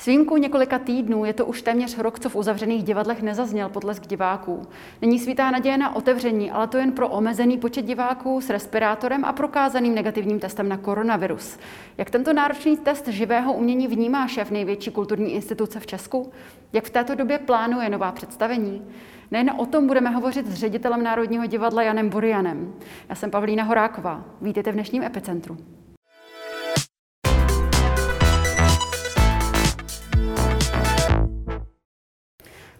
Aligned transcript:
S 0.00 0.06
výjimkou 0.06 0.36
několika 0.36 0.78
týdnů 0.78 1.24
je 1.24 1.32
to 1.32 1.46
už 1.46 1.62
téměř 1.62 1.98
rok, 1.98 2.18
co 2.18 2.28
v 2.28 2.36
uzavřených 2.36 2.82
divadlech 2.82 3.22
nezazněl 3.22 3.68
potlesk 3.68 4.06
diváků. 4.06 4.62
Není 5.02 5.18
svítá 5.18 5.50
naděje 5.50 5.78
na 5.78 5.96
otevření, 5.96 6.50
ale 6.50 6.66
to 6.66 6.78
jen 6.78 6.92
pro 6.92 7.08
omezený 7.08 7.58
počet 7.58 7.82
diváků 7.82 8.40
s 8.40 8.50
respirátorem 8.50 9.24
a 9.24 9.32
prokázaným 9.32 9.94
negativním 9.94 10.40
testem 10.40 10.68
na 10.68 10.76
koronavirus. 10.76 11.58
Jak 11.98 12.10
tento 12.10 12.32
náročný 12.32 12.76
test 12.76 13.08
živého 13.08 13.52
umění 13.52 13.88
vnímá 13.88 14.28
šéf 14.28 14.50
největší 14.50 14.90
kulturní 14.90 15.32
instituce 15.32 15.80
v 15.80 15.86
Česku? 15.86 16.32
Jak 16.72 16.84
v 16.84 16.90
této 16.90 17.14
době 17.14 17.38
plánuje 17.38 17.88
nová 17.90 18.12
představení? 18.12 18.82
Nejen 19.30 19.50
o 19.56 19.66
tom 19.66 19.86
budeme 19.86 20.10
hovořit 20.10 20.46
s 20.46 20.54
ředitelem 20.54 21.02
Národního 21.02 21.46
divadla 21.46 21.82
Janem 21.82 22.08
Burianem. 22.08 22.74
Já 23.08 23.14
jsem 23.14 23.30
Pavlína 23.30 23.64
Horáková. 23.64 24.24
Vítejte 24.40 24.70
v 24.72 24.74
dnešním 24.74 25.02
epicentru. 25.02 25.56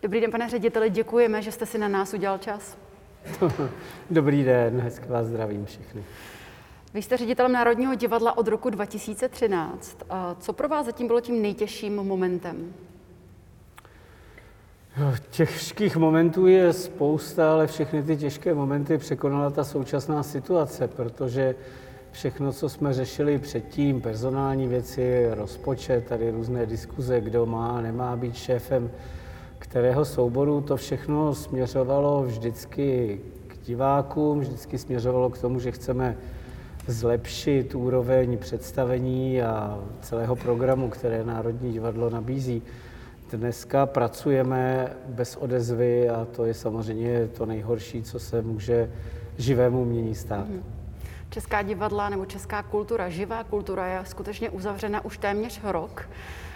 Dobrý 0.03 0.21
den, 0.21 0.31
pane 0.31 0.49
řediteli, 0.49 0.91
děkujeme, 0.91 1.43
že 1.43 1.53
jste 1.53 1.67
si 1.67 1.79
na 1.79 1.89
nás 1.89 2.15
udělal 2.15 2.39
čas. 2.39 2.79
Dobrý 4.11 4.45
den, 4.45 4.81
hezky 4.81 5.09
vás 5.09 5.27
zdravím 5.27 5.67
všechny. 5.67 6.05
Vy 6.95 7.03
jste 7.03 7.17
ředitelem 7.17 7.53
Národního 7.53 7.95
divadla 7.95 8.39
od 8.39 8.49
roku 8.49 8.71
2013. 8.71 9.99
Co 10.41 10.53
pro 10.53 10.69
vás 10.69 10.87
zatím 10.87 11.07
bylo 11.07 11.21
tím 11.21 11.43
nejtěžším 11.43 11.97
momentem? 11.97 12.73
Těžkých 15.31 15.97
momentů 15.97 16.47
je 16.47 16.73
spousta, 16.73 17.53
ale 17.53 17.67
všechny 17.67 18.03
ty 18.03 18.17
těžké 18.17 18.55
momenty 18.55 18.99
překonala 18.99 19.51
ta 19.51 19.65
současná 19.65 20.23
situace, 20.23 20.89
protože 20.89 21.55
všechno, 22.13 22.53
co 22.53 22.69
jsme 22.69 22.95
řešili 22.95 23.39
předtím, 23.39 24.01
personální 24.01 24.69
věci, 24.69 25.29
rozpočet, 25.31 26.07
tady 26.07 26.31
různé 26.31 26.67
diskuze, 26.67 27.21
kdo 27.21 27.47
má, 27.47 27.81
nemá 27.81 28.17
být 28.17 28.37
šéfem 28.37 28.91
kterého 29.71 30.05
souboru, 30.05 30.61
to 30.61 30.77
všechno 30.77 31.35
směřovalo 31.35 32.23
vždycky 32.23 33.21
k 33.47 33.67
divákům, 33.67 34.41
vždycky 34.41 34.79
směřovalo 34.79 35.31
k 35.31 35.39
tomu, 35.39 35.61
že 35.61 35.73
chceme 35.73 36.17
zlepšit 36.87 37.75
úroveň 37.75 38.39
představení 38.39 39.43
a 39.43 39.79
celého 40.01 40.37
programu, 40.37 40.89
které 40.89 41.25
Národní 41.25 41.73
divadlo 41.73 42.11
nabízí. 42.11 42.63
Dneska 43.33 43.87
pracujeme 43.87 44.93
bez 45.07 45.37
odezvy 45.37 46.09
a 46.09 46.27
to 46.37 46.45
je 46.45 46.55
samozřejmě 46.55 47.27
to 47.27 47.47
nejhorší, 47.47 48.03
co 48.03 48.19
se 48.19 48.43
může 48.43 48.91
živému 49.39 49.83
umění 49.83 50.15
stát. 50.15 50.49
Mhm. 50.49 50.65
Česká 51.31 51.63
divadla 51.63 52.09
nebo 52.09 52.27
česká 52.27 52.63
kultura, 52.63 53.09
živá 53.09 53.45
kultura 53.45 53.87
je 53.87 54.01
skutečně 54.05 54.51
uzavřena 54.51 55.05
už 55.05 55.19
téměř 55.19 55.61
rok. 55.65 56.09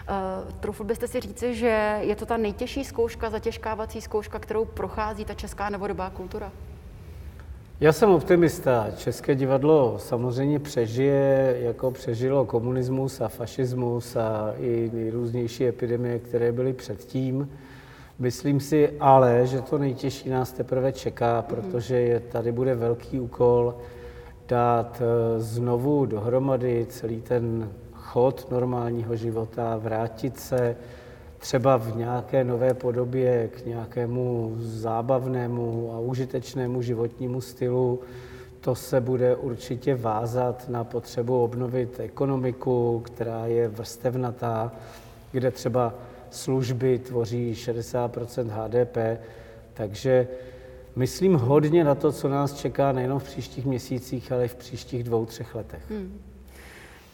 Uh, 0.08 0.52
troufl 0.60 0.84
byste 0.84 1.08
si 1.08 1.20
říci, 1.20 1.54
že 1.54 1.98
je 2.00 2.16
to 2.16 2.26
ta 2.26 2.36
nejtěžší 2.36 2.84
zkouška, 2.84 3.30
zatěžkávací 3.30 4.00
zkouška, 4.00 4.38
kterou 4.38 4.64
prochází 4.64 5.24
ta 5.24 5.34
česká 5.34 5.70
novodobá 5.70 6.10
kultura? 6.10 6.52
Já 7.80 7.92
jsem 7.92 8.10
optimista. 8.10 8.86
České 8.96 9.34
divadlo 9.34 9.98
samozřejmě 9.98 10.58
přežije, 10.58 11.56
jako 11.60 11.90
přežilo 11.90 12.44
komunismus 12.44 13.20
a 13.20 13.28
fašismus 13.28 14.16
a 14.16 14.54
i 14.58 14.90
nejrůznější 14.92 15.66
epidemie, 15.66 16.18
které 16.18 16.52
byly 16.52 16.72
předtím. 16.72 17.50
Myslím 18.18 18.60
si 18.60 18.90
ale, 19.00 19.46
že 19.46 19.60
to 19.60 19.78
nejtěžší 19.78 20.28
nás 20.28 20.52
teprve 20.52 20.92
čeká, 20.92 21.34
mhm. 21.34 21.44
protože 21.44 21.96
je, 21.96 22.20
tady 22.20 22.52
bude 22.52 22.74
velký 22.74 23.20
úkol 23.20 23.74
dát 24.48 25.02
eh, 25.02 25.40
znovu 25.40 26.06
dohromady 26.06 26.86
celý 26.88 27.20
ten 27.20 27.70
chod 28.04 28.50
normálního 28.50 29.16
života, 29.16 29.76
vrátit 29.76 30.40
se 30.40 30.76
třeba 31.38 31.76
v 31.76 31.96
nějaké 31.96 32.44
nové 32.44 32.74
podobě 32.74 33.48
k 33.48 33.66
nějakému 33.66 34.54
zábavnému 34.58 35.92
a 35.94 35.98
užitečnému 35.98 36.82
životnímu 36.82 37.40
stylu. 37.40 38.00
To 38.60 38.74
se 38.74 39.00
bude 39.00 39.36
určitě 39.36 39.94
vázat 39.94 40.68
na 40.68 40.84
potřebu 40.84 41.44
obnovit 41.44 42.00
ekonomiku, 42.00 43.02
která 43.04 43.46
je 43.46 43.68
vrstevnatá, 43.68 44.72
kde 45.32 45.50
třeba 45.50 45.94
služby 46.30 46.98
tvoří 46.98 47.52
60% 47.52 48.48
HDP. 48.48 49.20
Takže 49.74 50.28
myslím 50.96 51.34
hodně 51.34 51.84
na 51.84 51.94
to, 51.94 52.12
co 52.12 52.28
nás 52.28 52.52
čeká 52.52 52.92
nejen 52.92 53.18
v 53.18 53.24
příštích 53.24 53.64
měsících, 53.66 54.32
ale 54.32 54.44
i 54.44 54.48
v 54.48 54.54
příštích 54.54 55.04
dvou, 55.04 55.26
třech 55.26 55.54
letech. 55.54 55.82
Hmm. 55.90 56.33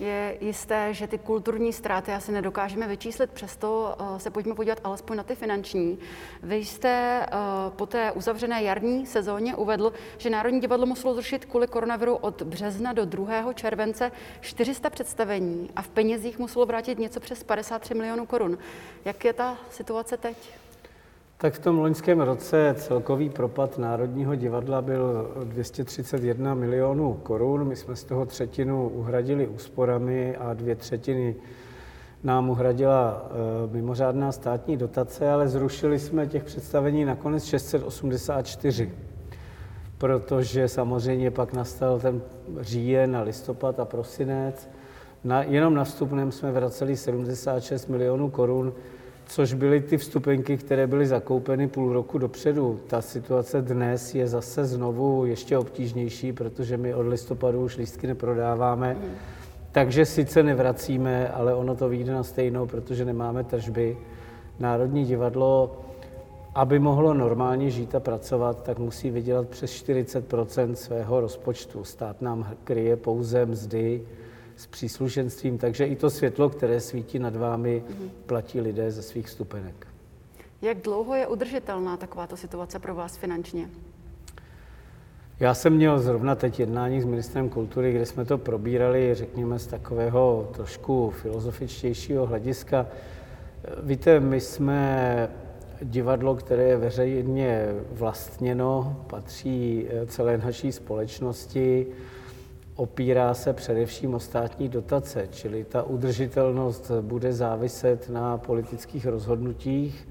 Je 0.00 0.38
jisté, 0.41 0.94
že 0.94 1.06
ty 1.06 1.19
kulturní 1.19 1.72
ztráty 1.72 2.12
asi 2.12 2.33
nedokážeme 2.33 2.88
vyčíslit, 2.88 3.31
přesto 3.31 3.97
eh, 3.99 4.21
se 4.21 4.31
pojďme 4.31 4.55
podívat 4.55 4.78
alespoň 4.84 5.16
na 5.16 5.22
ty 5.22 5.34
finanční. 5.34 5.99
Vy 6.43 6.56
jste 6.56 7.27
eh, 7.27 7.37
po 7.77 7.87
té 7.87 8.12
uzavřené 8.12 8.62
jarní 8.62 9.06
sezóně 9.06 9.56
uvedl, 9.56 9.93
že 10.19 10.31
Národní 10.31 10.60
divadlo 10.60 10.87
muselo 10.87 11.15
zrušit 11.15 11.44
kvůli 11.44 11.66
koronaviru 11.66 12.16
od 12.16 12.43
března 12.43 12.93
do 12.93 13.05
2. 13.05 13.53
července 13.53 14.12
400 14.41 14.91
představení 14.91 15.71
a 15.77 15.83
v 15.83 15.89
penězích 15.89 16.39
muselo 16.39 16.66
vrátit 16.66 16.99
něco 16.99 17.21
přes 17.21 17.44
53 17.44 17.94
milionů 17.94 18.27
korun. 18.27 18.59
Jak 19.05 19.25
je 19.25 19.33
ta 19.33 19.59
situace 19.71 20.16
teď? 20.16 20.59
Tak 21.41 21.55
v 21.55 21.59
tom 21.59 21.78
loňském 21.78 22.21
roce 22.21 22.75
celkový 22.78 23.31
propad 23.31 23.78
Národního 23.78 24.34
divadla 24.34 24.83
byl 24.83 25.31
231 25.45 26.55
milionů 26.55 27.15
korun. 27.23 27.69
My 27.69 27.77
jsme 27.77 27.97
z 27.97 28.05
toho 28.05 28.27
třetinu 28.27 28.89
uhradili 28.89 29.47
úsporami 29.47 30.37
a 30.37 30.55
dvě 30.55 30.77
třetiny 30.77 31.37
nám 32.23 32.51
uhradila 32.51 33.31
e, 33.65 33.73
mimořádná 33.73 34.33
státní 34.33 34.77
dotace, 34.77 35.31
ale 35.31 35.49
zrušili 35.49 35.99
jsme 35.99 36.27
těch 36.27 36.45
představení 36.45 37.05
nakonec 37.05 37.45
684, 37.45 38.91
protože 39.99 40.69
samozřejmě 40.69 41.31
pak 41.31 41.53
nastal 41.53 42.01
ten 42.01 42.22
říjen 42.61 43.17
a 43.17 43.22
listopad 43.22 43.81
a 43.81 43.84
prosinec. 43.84 44.69
Na, 45.25 45.43
jenom 45.43 45.75
na 45.75 45.84
vstupném 45.84 46.33
jsme 46.33 46.53
vraceli 46.53 46.97
76 46.97 47.89
milionů 47.89 48.31
korun, 48.31 48.72
což 49.30 49.54
byly 49.54 49.80
ty 49.80 49.98
vstupenky, 49.98 50.56
které 50.56 50.86
byly 50.86 51.06
zakoupeny 51.06 51.68
půl 51.68 51.92
roku 51.92 52.18
dopředu. 52.18 52.80
Ta 52.86 53.02
situace 53.02 53.62
dnes 53.62 54.14
je 54.14 54.28
zase 54.28 54.64
znovu 54.64 55.26
ještě 55.26 55.58
obtížnější, 55.58 56.32
protože 56.32 56.76
my 56.76 56.94
od 56.94 57.06
listopadu 57.06 57.64
už 57.64 57.76
lístky 57.76 58.06
neprodáváme. 58.06 58.96
Takže 59.72 60.06
sice 60.06 60.42
nevracíme, 60.42 61.28
ale 61.28 61.54
ono 61.54 61.74
to 61.74 61.88
vyjde 61.88 62.12
na 62.12 62.22
stejnou, 62.22 62.66
protože 62.66 63.04
nemáme 63.04 63.44
tržby. 63.44 63.98
Národní 64.58 65.04
divadlo, 65.04 65.76
aby 66.54 66.78
mohlo 66.78 67.14
normálně 67.14 67.70
žít 67.70 67.94
a 67.94 68.00
pracovat, 68.00 68.62
tak 68.62 68.78
musí 68.78 69.10
vydělat 69.10 69.48
přes 69.48 69.70
40% 69.84 70.72
svého 70.72 71.20
rozpočtu. 71.20 71.84
Stát 71.84 72.22
nám 72.22 72.48
kryje 72.64 72.97
pouze 72.97 73.47
mzdy, 73.47 74.02
s 74.60 74.66
příslušenstvím, 74.66 75.59
takže 75.59 75.87
i 75.87 75.97
to 75.97 76.10
světlo, 76.10 76.48
které 76.48 76.81
svítí 76.81 77.19
nad 77.19 77.37
vámi, 77.37 77.82
mm-hmm. 77.87 78.09
platí 78.26 78.60
lidé 78.60 78.91
ze 78.91 79.03
svých 79.03 79.28
stupenek. 79.28 79.87
Jak 80.62 80.78
dlouho 80.78 81.15
je 81.15 81.26
udržitelná 81.26 81.97
takováto 81.97 82.37
situace 82.37 82.78
pro 82.78 82.94
vás 82.94 83.16
finančně? 83.16 83.71
Já 85.41 85.54
jsem 85.54 85.72
měl 85.72 86.00
zrovna 86.00 86.34
teď 86.34 86.60
jednání 86.60 87.00
s 87.00 87.04
ministrem 87.04 87.48
kultury, 87.48 87.93
kde 87.93 88.06
jsme 88.06 88.25
to 88.25 88.38
probírali, 88.38 89.15
řekněme, 89.15 89.59
z 89.59 89.66
takového 89.66 90.50
trošku 90.53 91.10
filozofičtějšího 91.10 92.27
hlediska. 92.27 92.87
Víte, 93.82 94.21
my 94.21 94.41
jsme 94.41 95.28
divadlo, 95.82 96.34
které 96.34 96.62
je 96.62 96.77
veřejně 96.77 97.66
vlastněno, 97.92 98.97
patří 99.07 99.86
celé 100.07 100.39
naší 100.39 100.72
společnosti 100.72 101.86
opírá 102.80 103.34
se 103.34 103.53
především 103.53 104.15
o 104.15 104.21
státní 104.21 104.68
dotace, 104.68 105.28
čili 105.30 105.65
ta 105.65 105.82
udržitelnost 105.82 106.91
bude 107.00 107.32
záviset 107.32 108.09
na 108.09 108.38
politických 108.38 109.06
rozhodnutích, 109.06 110.09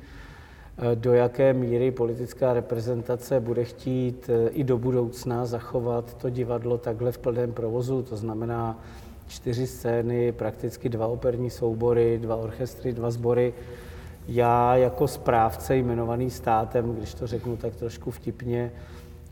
do 0.95 1.13
jaké 1.13 1.53
míry 1.53 1.91
politická 1.91 2.53
reprezentace 2.53 3.39
bude 3.39 3.63
chtít 3.63 4.29
eh, 4.29 4.49
i 4.49 4.63
do 4.63 4.77
budoucna 4.77 5.45
zachovat 5.45 6.13
to 6.13 6.29
divadlo 6.29 6.77
takhle 6.77 7.11
v 7.11 7.17
plném 7.17 7.53
provozu, 7.53 8.03
to 8.03 8.17
znamená 8.17 8.79
čtyři 9.27 9.67
scény, 9.67 10.31
prakticky 10.31 10.89
dva 10.89 11.07
operní 11.07 11.49
soubory, 11.49 12.19
dva 12.21 12.35
orchestry, 12.35 12.93
dva 12.93 13.11
sbory. 13.11 13.53
Já 14.27 14.75
jako 14.75 15.07
správce 15.07 15.75
jmenovaný 15.75 16.29
státem, 16.29 16.95
když 16.95 17.13
to 17.13 17.27
řeknu 17.27 17.57
tak 17.57 17.75
trošku 17.75 18.11
vtipně, 18.11 18.71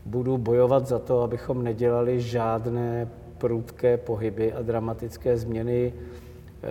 budu 0.06 0.38
bojovat 0.38 0.86
za 0.86 0.98
to, 0.98 1.22
abychom 1.22 1.64
nedělali 1.64 2.20
žádné 2.20 3.08
prudké 3.38 3.96
pohyby 3.96 4.52
a 4.52 4.62
dramatické 4.62 5.36
změny 5.36 5.92
eh, 5.94 6.68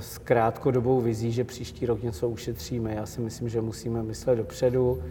s 0.00 0.18
krátkodobou 0.18 1.00
vizí, 1.00 1.32
že 1.32 1.44
příští 1.44 1.86
rok 1.86 2.02
něco 2.02 2.28
ušetříme. 2.28 2.94
Já 2.94 3.06
si 3.06 3.20
myslím, 3.20 3.48
že 3.48 3.60
musíme 3.60 4.02
myslet 4.02 4.36
dopředu 4.36 5.02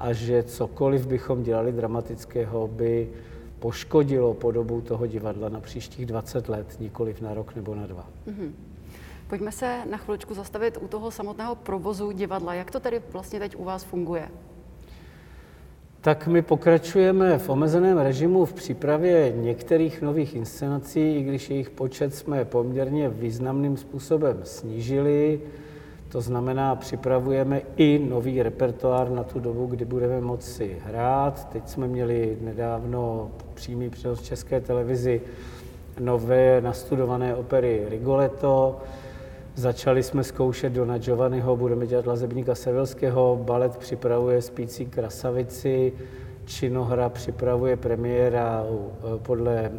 a 0.00 0.12
že 0.12 0.42
cokoliv 0.42 1.06
bychom 1.06 1.42
dělali 1.42 1.72
dramatického, 1.72 2.68
by 2.68 3.08
poškodilo 3.58 4.34
podobu 4.34 4.80
toho 4.80 5.06
divadla 5.06 5.48
na 5.48 5.60
příštích 5.60 6.06
20 6.06 6.48
let, 6.48 6.76
nikoliv 6.80 7.20
na 7.20 7.34
rok 7.34 7.54
nebo 7.54 7.74
na 7.74 7.86
dva. 7.86 8.08
Mm-hmm. 8.26 8.50
Pojďme 9.28 9.52
se 9.52 9.82
na 9.90 9.96
chviličku 9.96 10.34
zastavit 10.34 10.78
u 10.80 10.88
toho 10.88 11.10
samotného 11.10 11.54
provozu 11.54 12.12
divadla. 12.12 12.54
Jak 12.54 12.70
to 12.70 12.80
tedy 12.80 13.02
vlastně 13.12 13.38
teď 13.38 13.56
u 13.56 13.64
vás 13.64 13.84
funguje? 13.84 14.28
Tak 16.06 16.26
my 16.26 16.42
pokračujeme 16.42 17.38
v 17.38 17.48
omezeném 17.48 17.98
režimu 17.98 18.44
v 18.44 18.52
přípravě 18.52 19.32
některých 19.36 20.02
nových 20.02 20.34
inscenací, 20.34 21.16
i 21.16 21.22
když 21.22 21.50
jejich 21.50 21.70
počet 21.70 22.14
jsme 22.14 22.44
poměrně 22.44 23.08
významným 23.08 23.76
způsobem 23.76 24.40
snížili. 24.42 25.40
To 26.08 26.20
znamená, 26.20 26.76
připravujeme 26.76 27.60
i 27.76 27.98
nový 28.08 28.42
repertoár 28.42 29.10
na 29.10 29.24
tu 29.24 29.40
dobu, 29.40 29.66
kdy 29.66 29.84
budeme 29.84 30.20
moci 30.20 30.76
hrát. 30.84 31.48
Teď 31.52 31.68
jsme 31.68 31.88
měli 31.88 32.38
nedávno 32.40 33.30
přímý 33.54 33.90
přenos 33.90 34.22
České 34.22 34.60
televizi 34.60 35.20
nové 36.00 36.60
nastudované 36.60 37.34
opery 37.34 37.86
Rigoletto. 37.88 38.80
Začali 39.56 40.02
jsme 40.02 40.24
zkoušet 40.24 40.72
Dona 40.72 40.98
Giovanniho, 40.98 41.56
budeme 41.56 41.86
dělat 41.86 42.06
Lazebníka 42.06 42.54
Sevilského, 42.54 43.40
balet 43.42 43.76
připravuje 43.76 44.42
Spící 44.42 44.86
krasavici, 44.86 45.92
činohra 46.44 47.08
připravuje 47.08 47.76
premiéra 47.76 48.64
eh, 48.64 49.18
podle 49.18 49.72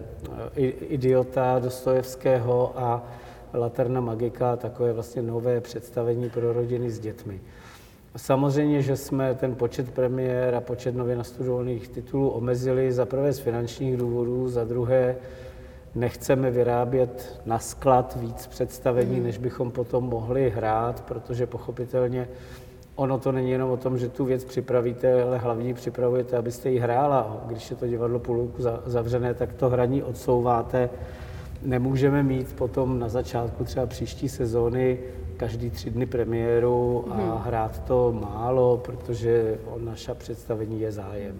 eh, 0.55 0.67
Idiota 0.67 1.59
Dostojevského 1.59 2.73
a 2.75 3.05
Laterna 3.53 4.01
Magika, 4.01 4.55
takové 4.55 4.93
vlastně 4.93 5.21
nové 5.21 5.61
představení 5.61 6.29
pro 6.29 6.53
rodiny 6.53 6.91
s 6.91 6.99
dětmi. 6.99 7.41
Samozřejmě, 8.15 8.81
že 8.81 8.97
jsme 8.97 9.35
ten 9.35 9.55
počet 9.55 9.91
premiér 9.91 10.55
a 10.55 10.61
počet 10.61 10.95
nově 10.95 11.15
nastudovaných 11.15 11.87
titulů 11.87 12.29
omezili 12.29 12.91
za 12.91 13.05
prvé 13.05 13.33
z 13.33 13.39
finančních 13.39 13.97
důvodů, 13.97 14.49
za 14.49 14.63
druhé 14.63 15.15
nechceme 15.95 16.51
vyrábět 16.51 17.41
na 17.45 17.59
sklad 17.59 18.17
víc 18.21 18.47
představení, 18.47 19.19
než 19.19 19.37
bychom 19.37 19.71
potom 19.71 20.03
mohli 20.03 20.49
hrát, 20.49 21.01
protože 21.01 21.47
pochopitelně 21.47 22.27
ono 22.95 23.19
to 23.19 23.31
není 23.31 23.51
jenom 23.51 23.71
o 23.71 23.77
tom, 23.77 23.97
že 23.97 24.09
tu 24.09 24.25
věc 24.25 24.43
připravíte, 24.43 25.23
ale 25.23 25.37
hlavně 25.37 25.73
připravujete, 25.73 26.37
abyste 26.37 26.69
ji 26.69 26.79
hrála. 26.79 27.43
Když 27.45 27.69
je 27.69 27.75
to 27.75 27.87
divadlo 27.87 28.19
půl 28.19 28.51
zavřené, 28.85 29.33
tak 29.33 29.53
to 29.53 29.69
hraní 29.69 30.03
odsouváte. 30.03 30.89
Nemůžeme 31.61 32.23
mít 32.23 32.53
potom 32.53 32.99
na 32.99 33.09
začátku 33.09 33.63
třeba 33.63 33.85
příští 33.85 34.29
sezóny 34.29 34.99
každý 35.37 35.69
tři 35.69 35.89
dny 35.89 36.05
premiéru 36.05 37.05
a 37.09 37.13
hmm. 37.13 37.37
hrát 37.37 37.83
to 37.83 38.11
málo, 38.11 38.77
protože 38.77 39.59
o 39.65 39.79
naša 39.79 40.15
představení 40.15 40.81
je 40.81 40.91
zájem. 40.91 41.35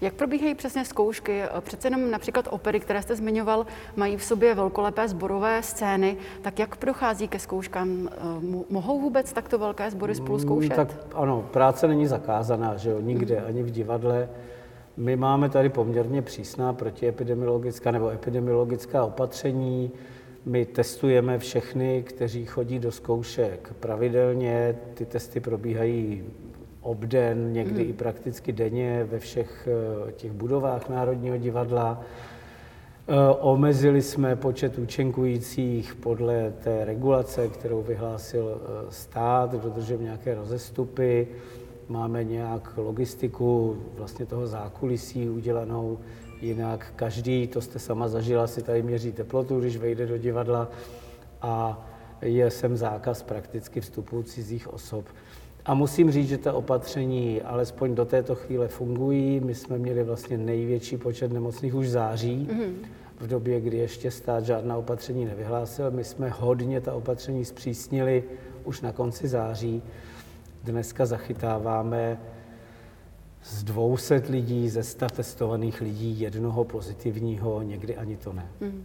Jak 0.00 0.14
probíhají 0.14 0.54
přesně 0.54 0.84
zkoušky? 0.84 1.42
Přece 1.60 1.86
jenom 1.86 2.10
například 2.10 2.48
opery, 2.50 2.80
které 2.80 3.02
jste 3.02 3.16
zmiňoval, 3.16 3.66
mají 3.96 4.16
v 4.16 4.24
sobě 4.24 4.54
velkolepé 4.54 5.08
zborové 5.08 5.62
scény. 5.62 6.16
Tak 6.42 6.58
jak 6.58 6.76
prochází 6.76 7.28
ke 7.28 7.38
zkouškám? 7.38 8.08
Mohou 8.70 9.00
vůbec 9.00 9.32
takto 9.32 9.58
velké 9.58 9.90
sbory 9.90 10.14
spolu 10.14 10.38
mm, 10.38 10.40
zkoušet? 10.40 10.76
Tak 10.76 10.88
ano, 11.14 11.48
práce 11.52 11.88
není 11.88 12.06
zakázaná, 12.06 12.76
že 12.76 12.90
jo, 12.90 13.00
nikde, 13.00 13.40
ani 13.40 13.62
v 13.62 13.70
divadle. 13.70 14.28
My 14.96 15.16
máme 15.16 15.48
tady 15.48 15.68
poměrně 15.68 16.22
přísná 16.22 16.72
protiepidemiologická 16.72 17.90
nebo 17.90 18.08
epidemiologická 18.10 19.04
opatření. 19.04 19.90
My 20.46 20.66
testujeme 20.66 21.38
všechny, 21.38 22.02
kteří 22.02 22.46
chodí 22.46 22.78
do 22.78 22.92
zkoušek 22.92 23.72
pravidelně. 23.80 24.78
Ty 24.94 25.06
testy 25.06 25.40
probíhají 25.40 26.24
obden, 26.88 27.52
někdy 27.52 27.82
hmm. 27.82 27.90
i 27.90 27.92
prakticky 27.92 28.52
denně 28.52 29.04
ve 29.04 29.18
všech 29.18 29.68
eh, 30.08 30.12
těch 30.12 30.32
budovách 30.32 30.88
Národního 30.88 31.36
divadla. 31.36 32.00
Eh, 32.00 33.14
omezili 33.40 34.02
jsme 34.02 34.36
počet 34.36 34.78
účinkujících 34.78 35.94
podle 35.94 36.52
té 36.64 36.84
regulace, 36.84 37.48
kterou 37.48 37.82
vyhlásil 37.82 38.60
eh, 38.60 38.92
stát, 38.92 39.52
dodržujeme 39.52 40.04
nějaké 40.04 40.34
rozestupy, 40.34 41.28
máme 41.88 42.24
nějak 42.24 42.72
logistiku 42.76 43.76
vlastně 43.96 44.26
toho 44.26 44.46
zákulisí 44.46 45.28
udělanou, 45.28 45.98
jinak 46.40 46.92
každý, 46.96 47.46
to 47.46 47.60
jste 47.60 47.78
sama 47.78 48.08
zažila, 48.08 48.46
si 48.46 48.62
tady 48.62 48.82
měří 48.82 49.12
teplotu, 49.12 49.60
když 49.60 49.76
vejde 49.76 50.06
do 50.06 50.18
divadla 50.18 50.68
a 51.42 51.86
je 52.22 52.50
sem 52.50 52.76
zákaz 52.76 53.22
prakticky 53.22 53.80
vstupu 53.80 54.22
cizích 54.22 54.72
osob. 54.72 55.04
A 55.68 55.74
musím 55.74 56.10
říct, 56.10 56.28
že 56.28 56.38
ta 56.38 56.52
opatření 56.52 57.42
alespoň 57.42 57.94
do 57.94 58.04
této 58.04 58.34
chvíle 58.34 58.68
fungují. 58.68 59.40
My 59.40 59.54
jsme 59.54 59.78
měli 59.78 60.02
vlastně 60.02 60.38
největší 60.38 60.96
počet 60.96 61.32
nemocných 61.32 61.74
už 61.74 61.86
v 61.86 61.90
září, 61.90 62.48
mm-hmm. 62.50 62.72
v 63.20 63.26
době, 63.26 63.60
kdy 63.60 63.76
ještě 63.76 64.10
stát 64.10 64.44
žádná 64.44 64.76
opatření 64.76 65.24
nevyhlásil. 65.24 65.90
My 65.90 66.04
jsme 66.04 66.28
hodně 66.28 66.80
ta 66.80 66.94
opatření 66.94 67.44
zpřísnili 67.44 68.24
už 68.64 68.80
na 68.80 68.92
konci 68.92 69.28
září. 69.28 69.82
Dneska 70.64 71.06
zachytáváme 71.06 72.18
z 73.42 73.64
200 73.64 74.22
lidí, 74.28 74.68
ze 74.68 74.82
100 74.82 75.06
testovaných 75.06 75.80
lidí, 75.80 76.20
jednoho 76.20 76.64
pozitivního, 76.64 77.62
někdy 77.62 77.96
ani 77.96 78.16
to 78.16 78.32
ne. 78.32 78.46
Mm. 78.60 78.84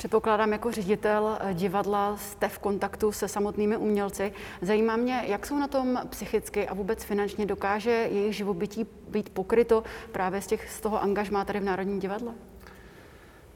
Předpokládám, 0.00 0.52
jako 0.52 0.72
ředitel 0.72 1.38
eh, 1.40 1.54
divadla 1.54 2.16
jste 2.16 2.48
v 2.48 2.58
kontaktu 2.58 3.12
se 3.12 3.28
samotnými 3.28 3.76
umělci. 3.76 4.32
Zajímá 4.62 4.96
mě, 4.96 5.22
jak 5.26 5.46
jsou 5.46 5.58
na 5.58 5.68
tom 5.68 5.98
psychicky 6.10 6.68
a 6.68 6.74
vůbec 6.74 7.04
finančně 7.04 7.46
dokáže 7.46 7.90
jejich 7.90 8.36
živobytí 8.36 8.86
být 9.08 9.30
pokryto 9.30 9.82
právě 10.12 10.42
z, 10.42 10.46
těch, 10.46 10.70
z 10.70 10.80
toho 10.80 11.02
angažmá 11.02 11.44
tady 11.44 11.60
v 11.60 11.64
Národním 11.64 11.98
divadle? 11.98 12.32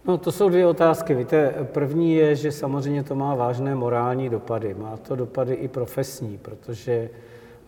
No, 0.05 0.19
to 0.19 0.33
jsou 0.33 0.49
dvě 0.49 0.67
otázky. 0.67 1.15
Víte, 1.15 1.55
první 1.73 2.15
je, 2.15 2.37
že 2.37 2.53
samozřejmě 2.53 3.03
to 3.03 3.15
má 3.15 3.35
vážné 3.35 3.75
morální 3.75 4.29
dopady. 4.29 4.75
Má 4.75 4.97
to 4.97 5.17
dopady 5.17 5.55
i 5.55 5.69
profesní, 5.69 6.39
protože 6.39 7.11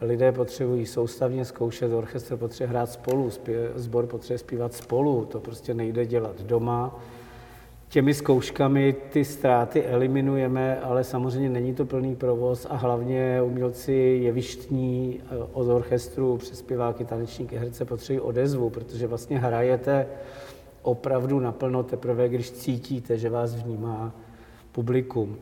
lidé 0.01 0.33
potřebují 0.33 0.87
soustavně 0.87 1.45
zkoušet, 1.45 1.93
orchestr 1.93 2.37
potřebuje 2.37 2.71
hrát 2.71 2.91
spolu, 2.91 3.31
sbor 3.75 4.07
potřebuje 4.07 4.39
zpívat 4.39 4.75
spolu, 4.75 5.25
to 5.25 5.41
prostě 5.41 5.75
nejde 5.75 6.07
dělat 6.07 6.41
doma 6.41 7.01
těmi 7.89 8.15
zkouškami 8.15 8.97
ty 9.13 9.25
ztráty 9.25 9.85
eliminujeme, 9.85 10.81
ale 10.81 11.05
samozřejmě 11.05 11.49
není 11.49 11.75
to 11.75 11.85
plný 11.87 12.17
provoz 12.17 12.67
a 12.71 12.77
hlavně 12.77 13.43
umělci 13.43 13.93
jevištní 14.23 15.21
eh, 15.21 15.37
od 15.53 15.69
orchestru 15.69 16.37
přes 16.37 16.59
zpěváky, 16.59 17.05
tanečníky, 17.05 17.57
herce 17.57 17.85
potřebují 17.85 18.21
odezvu, 18.21 18.71
protože 18.71 19.07
vlastně 19.07 19.39
hrajete 19.39 20.07
opravdu 20.83 21.41
naplno 21.41 21.83
teprve, 21.83 22.29
když 22.29 22.51
cítíte, 22.51 23.19
že 23.19 23.31
vás 23.31 23.55
vnímá 23.55 24.15
publikum. 24.73 25.37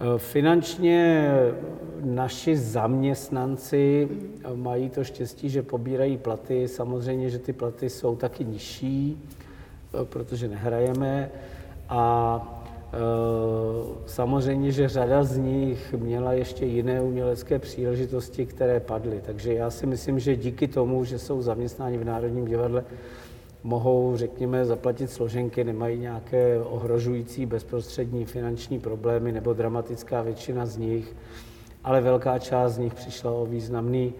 Eh, 0.00 0.18
finančně 0.18 1.30
naši 2.04 2.56
zaměstnanci 2.56 4.08
mají 4.54 4.90
to 4.90 5.04
štěstí, 5.04 5.50
že 5.50 5.62
pobírají 5.62 6.16
platy. 6.16 6.68
Samozřejmě, 6.68 7.30
že 7.30 7.38
ty 7.38 7.52
platy 7.52 7.90
jsou 7.90 8.16
taky 8.16 8.44
nižší, 8.44 9.22
eh, 9.94 10.04
protože 10.04 10.48
nehrajeme. 10.48 11.30
A 11.92 12.40
e, 12.92 12.98
samozřejmě, 14.06 14.72
že 14.72 14.88
řada 14.88 15.24
z 15.24 15.36
nich 15.36 15.92
měla 15.92 16.32
ještě 16.32 16.66
jiné 16.66 17.00
umělecké 17.00 17.58
příležitosti, 17.58 18.46
které 18.46 18.80
padly. 18.80 19.20
Takže 19.26 19.54
já 19.54 19.70
si 19.70 19.86
myslím, 19.86 20.18
že 20.18 20.36
díky 20.36 20.68
tomu, 20.68 21.04
že 21.04 21.18
jsou 21.18 21.42
zaměstnáni 21.42 21.98
v 21.98 22.04
Národním 22.04 22.44
divadle, 22.44 22.84
mohou, 23.62 24.16
řekněme, 24.16 24.64
zaplatit 24.64 25.10
složenky, 25.10 25.64
nemají 25.64 25.98
nějaké 25.98 26.60
ohrožující 26.60 27.46
bezprostřední 27.46 28.24
finanční 28.24 28.80
problémy 28.80 29.32
nebo 29.32 29.52
dramatická 29.52 30.22
většina 30.22 30.66
z 30.66 30.76
nich, 30.76 31.16
ale 31.84 32.00
velká 32.00 32.38
část 32.38 32.72
z 32.72 32.78
nich 32.78 32.94
přišla 32.94 33.32
o 33.32 33.46
významný 33.46 34.12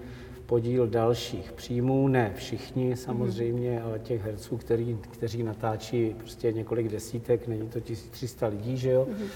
podíl 0.47 0.87
dalších 0.87 1.53
příjmů, 1.53 2.09
ne 2.09 2.33
všichni 2.37 2.97
samozřejmě, 2.97 3.79
mm. 3.81 3.87
ale 3.87 3.99
těch 3.99 4.23
herců, 4.23 4.57
který, 4.57 4.99
kteří 5.11 5.43
natáčí 5.43 6.15
prostě 6.19 6.53
několik 6.53 6.89
desítek, 6.89 7.49
není 7.49 7.69
to 7.69 7.81
1300 7.81 8.47
lidí, 8.47 8.77
že 8.77 8.91
jo. 8.91 9.07
Mm. 9.09 9.27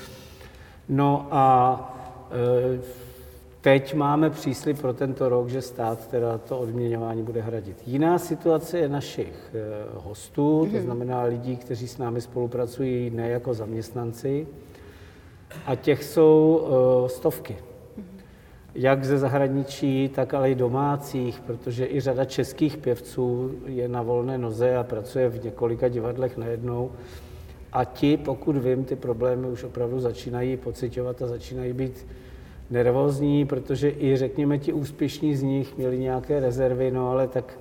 No 0.89 1.29
a 1.31 2.29
e, 2.31 2.81
teď 3.61 3.95
máme 3.95 4.31
příslip 4.31 4.81
pro 4.81 4.95
tento 4.95 5.29
rok, 5.29 5.49
že 5.49 5.63
stát 5.63 6.09
teda 6.09 6.39
to 6.39 6.59
odměňování 6.59 7.23
bude 7.23 7.43
hradit. 7.43 7.83
Jiná 7.87 8.19
situace 8.19 8.79
je 8.79 8.89
našich 8.89 9.55
e, 9.55 9.61
hostů, 9.95 10.65
mm. 10.65 10.71
to 10.71 10.77
mhm. 10.77 10.85
znamená 10.85 11.23
lidí, 11.23 11.57
kteří 11.57 11.89
s 11.89 11.99
námi 11.99 12.21
spolupracují 12.21 13.11
ne 13.11 13.29
jako 13.29 13.55
zaměstnanci, 13.55 14.47
a 15.67 15.75
těch 15.75 16.05
jsou 16.05 16.67
e, 17.07 17.09
stovky 17.09 17.57
jak 18.76 19.04
ze 19.04 19.18
zahraničí, 19.18 20.09
tak 20.09 20.35
ale 20.35 20.50
i 20.50 20.54
domácích, 20.54 21.40
protože 21.40 21.87
i 21.87 22.00
řada 22.00 22.25
českých 22.25 22.76
pěvců 22.76 23.50
je 23.66 23.88
na 23.88 24.02
volné 24.02 24.38
noze 24.38 24.76
a 24.76 24.85
pracuje 24.85 25.28
v 25.28 25.45
několika 25.45 25.88
divadlech 25.88 26.37
najednou. 26.37 26.90
A 27.73 27.85
ti, 27.85 28.16
pokud 28.16 28.56
vím, 28.56 28.85
ty 28.85 28.97
problémy 28.97 29.47
už 29.47 29.64
opravdu 29.64 30.00
začínají 30.00 30.56
pocitovat 30.56 31.23
a 31.23 31.26
začínají 31.26 31.73
být 31.73 32.06
nervózní, 32.71 33.47
protože 33.47 33.90
i 33.90 34.16
řekněme 34.16 34.59
ti 34.59 34.73
úspěšní 34.73 35.37
z 35.37 35.42
nich 35.42 35.76
měli 35.76 35.99
nějaké 35.99 36.40
rezervy, 36.40 36.90
no 36.90 37.11
ale 37.11 37.28
tak 37.28 37.59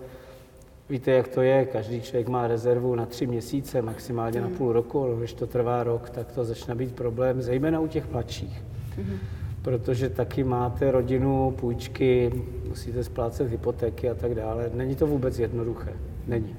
víte, 0.89 1.12
jak 1.12 1.27
to 1.27 1.41
je, 1.41 1.65
každý 1.65 2.01
člověk 2.01 2.27
má 2.27 2.48
rezervu 2.48 2.95
na 2.95 3.05
tři 3.05 3.27
měsíce, 3.27 3.81
maximálně 3.81 4.41
na 4.41 4.48
hmm. 4.48 4.55
půl 4.55 4.74
roku, 4.74 5.03
ale 5.03 5.15
když 5.15 5.34
to 5.34 5.48
trvá 5.48 5.84
rok, 5.84 6.10
tak 6.10 6.31
to 6.31 6.43
začne 6.43 6.75
být 6.75 6.95
problém, 6.95 7.41
zejména 7.41 7.79
u 7.79 7.88
těch 7.88 8.12
mladších. 8.12 8.63
Mm-hmm. 8.98 9.35
Protože 9.65 10.10
taky 10.10 10.43
máte 10.43 10.91
rodinu, 10.91 11.51
půjčky, 11.51 12.31
musíte 12.69 13.03
splácet 13.03 13.50
hypotéky 13.50 14.10
a 14.10 14.13
tak 14.13 14.36
dále. 14.36 14.72
Není 14.74 14.95
to 14.95 15.07
vůbec 15.07 15.39
jednoduché. 15.39 15.93
Není 16.27 16.55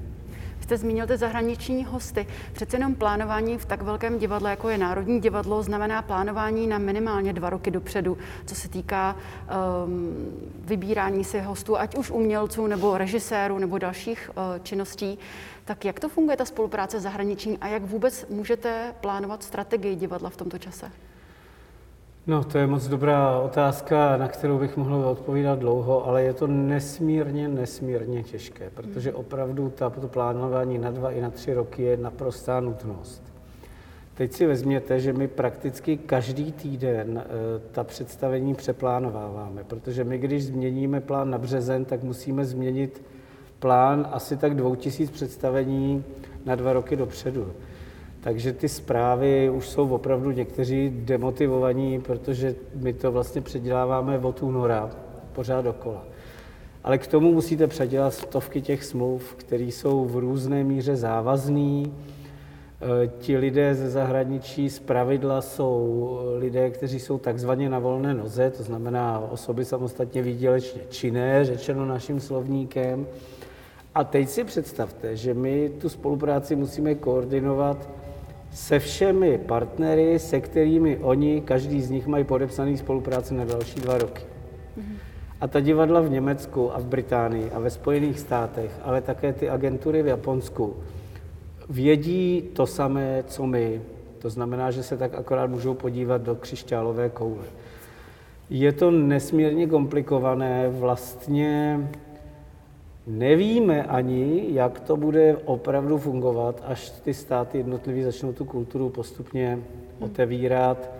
jste 0.67 0.77
zmínil 0.77 1.07
ty 1.07 1.17
zahraniční 1.17 1.85
hosty. 1.85 2.27
Přece 2.53 2.75
jenom 2.75 2.95
plánování 2.95 3.57
v 3.57 3.65
tak 3.65 3.81
velkém 3.81 4.19
divadle, 4.19 4.49
jako 4.49 4.69
je 4.69 4.77
Národní 4.77 5.21
divadlo, 5.21 5.63
znamená 5.63 6.01
plánování 6.01 6.67
na 6.67 6.77
minimálně 6.77 7.33
dva 7.33 7.49
roky 7.49 7.71
dopředu, 7.71 8.17
co 8.45 8.55
se 8.55 8.69
týká 8.69 9.15
um, 9.85 10.15
vybírání 10.65 11.23
si 11.23 11.39
hostů, 11.39 11.77
ať 11.77 11.95
už 11.95 12.11
umělců, 12.11 12.67
nebo 12.67 12.97
režisérů, 12.97 13.59
nebo 13.59 13.77
dalších 13.77 14.29
uh, 14.29 14.43
činností. 14.63 15.19
Tak 15.65 15.85
jak 15.85 15.99
to 15.99 16.09
funguje, 16.09 16.37
ta 16.37 16.45
spolupráce 16.45 16.99
zahraniční 16.99 17.57
a 17.57 17.67
jak 17.67 17.83
vůbec 17.83 18.25
můžete 18.29 18.93
plánovat 19.01 19.43
strategii 19.43 19.95
divadla 19.95 20.29
v 20.29 20.37
tomto 20.37 20.57
čase? 20.57 20.91
No, 22.27 22.43
to 22.43 22.57
je 22.57 22.67
moc 22.67 22.87
dobrá 22.87 23.39
otázka, 23.39 24.17
na 24.17 24.27
kterou 24.27 24.59
bych 24.59 24.77
mohl 24.77 24.95
odpovídat 24.95 25.59
dlouho, 25.59 26.07
ale 26.07 26.23
je 26.23 26.33
to 26.33 26.47
nesmírně, 26.47 27.47
nesmírně 27.47 28.23
těžké, 28.23 28.69
protože 28.69 29.13
opravdu 29.13 29.69
ta, 29.69 29.89
to 29.89 30.07
plánování 30.07 30.77
na 30.77 30.91
dva 30.91 31.11
i 31.11 31.21
na 31.21 31.29
tři 31.29 31.53
roky 31.53 31.83
je 31.83 31.97
naprostá 31.97 32.59
nutnost. 32.59 33.23
Teď 34.13 34.33
si 34.33 34.45
vezměte, 34.45 34.99
že 34.99 35.13
my 35.13 35.27
prakticky 35.27 35.97
každý 35.97 36.51
týden 36.51 37.17
e, 37.17 37.23
ta 37.71 37.83
představení 37.83 38.55
přeplánováváme, 38.55 39.63
protože 39.63 40.03
my, 40.03 40.17
když 40.17 40.45
změníme 40.45 41.01
plán 41.01 41.29
na 41.29 41.37
březen, 41.37 41.85
tak 41.85 42.03
musíme 42.03 42.45
změnit 42.45 43.03
plán 43.59 44.07
asi 44.11 44.37
tak 44.37 44.55
dvou 44.55 44.75
tisíc 44.75 45.11
představení 45.11 46.03
na 46.45 46.55
dva 46.55 46.73
roky 46.73 46.95
dopředu. 46.95 47.53
Takže 48.21 48.53
ty 48.53 48.69
zprávy 48.69 49.49
už 49.49 49.69
jsou 49.69 49.89
opravdu 49.89 50.31
někteří 50.31 50.89
demotivovaní, 50.95 52.01
protože 52.01 52.55
my 52.75 52.93
to 52.93 53.11
vlastně 53.11 53.41
předěláváme 53.41 54.19
od 54.19 54.43
února 54.43 54.89
pořád 55.33 55.61
dokola. 55.61 56.03
Ale 56.83 56.97
k 56.97 57.07
tomu 57.07 57.33
musíte 57.33 57.67
předělat 57.67 58.13
stovky 58.13 58.61
těch 58.61 58.83
smluv, 58.83 59.35
které 59.35 59.63
jsou 59.63 60.05
v 60.05 60.17
různé 60.17 60.63
míře 60.63 60.95
závazný. 60.95 61.93
E, 63.03 63.07
ti 63.07 63.37
lidé 63.37 63.75
ze 63.75 63.89
zahraničí 63.89 64.69
z 64.69 64.79
pravidla 64.79 65.41
jsou 65.41 66.19
lidé, 66.37 66.69
kteří 66.69 66.99
jsou 66.99 67.17
takzvaně 67.17 67.69
na 67.69 67.79
volné 67.79 68.13
noze, 68.13 68.51
to 68.51 68.63
znamená 68.63 69.19
osoby 69.31 69.65
samostatně 69.65 70.21
výdělečně 70.21 70.81
činné, 70.89 71.45
řečeno 71.45 71.85
naším 71.85 72.19
slovníkem. 72.19 73.07
A 73.95 74.03
teď 74.03 74.29
si 74.29 74.43
představte, 74.43 75.15
že 75.15 75.33
my 75.33 75.71
tu 75.81 75.89
spolupráci 75.89 76.55
musíme 76.55 76.95
koordinovat 76.95 77.89
se 78.57 78.79
všemi 78.79 79.37
partnery, 79.37 80.19
se 80.19 80.41
kterými 80.41 80.97
oni, 80.97 81.41
každý 81.41 81.81
z 81.81 81.89
nich 81.89 82.07
mají 82.07 82.23
podepsaný 82.23 82.77
spolupráci 82.77 83.33
na 83.33 83.45
další 83.45 83.79
dva 83.79 83.97
roky. 83.97 84.23
A 85.41 85.47
ta 85.47 85.59
divadla 85.59 86.01
v 86.01 86.09
Německu 86.09 86.75
a 86.75 86.79
v 86.79 86.85
Británii 86.85 87.51
a 87.51 87.59
ve 87.59 87.69
Spojených 87.69 88.19
státech, 88.19 88.71
ale 88.83 89.01
také 89.01 89.33
ty 89.33 89.49
agentury 89.49 90.03
v 90.03 90.07
Japonsku, 90.07 90.75
vědí 91.69 92.49
to 92.53 92.65
samé, 92.65 93.23
co 93.27 93.47
my. 93.47 93.81
To 94.19 94.29
znamená, 94.29 94.71
že 94.71 94.83
se 94.83 94.97
tak 94.97 95.13
akorát 95.13 95.49
můžou 95.49 95.73
podívat 95.73 96.21
do 96.21 96.35
křišťálové 96.35 97.09
koule. 97.09 97.45
Je 98.49 98.71
to 98.71 98.91
nesmírně 98.91 99.67
komplikované, 99.67 100.69
vlastně 100.69 101.79
Nevíme 103.07 103.83
ani, 103.83 104.45
jak 104.49 104.79
to 104.79 104.97
bude 104.97 105.37
opravdu 105.37 105.97
fungovat, 105.97 106.63
až 106.65 106.89
ty 106.89 107.13
státy 107.13 107.57
jednotlivý 107.57 108.03
začnou 108.03 108.33
tu 108.33 108.45
kulturu 108.45 108.89
postupně 108.89 109.59
otevírat. 109.99 110.91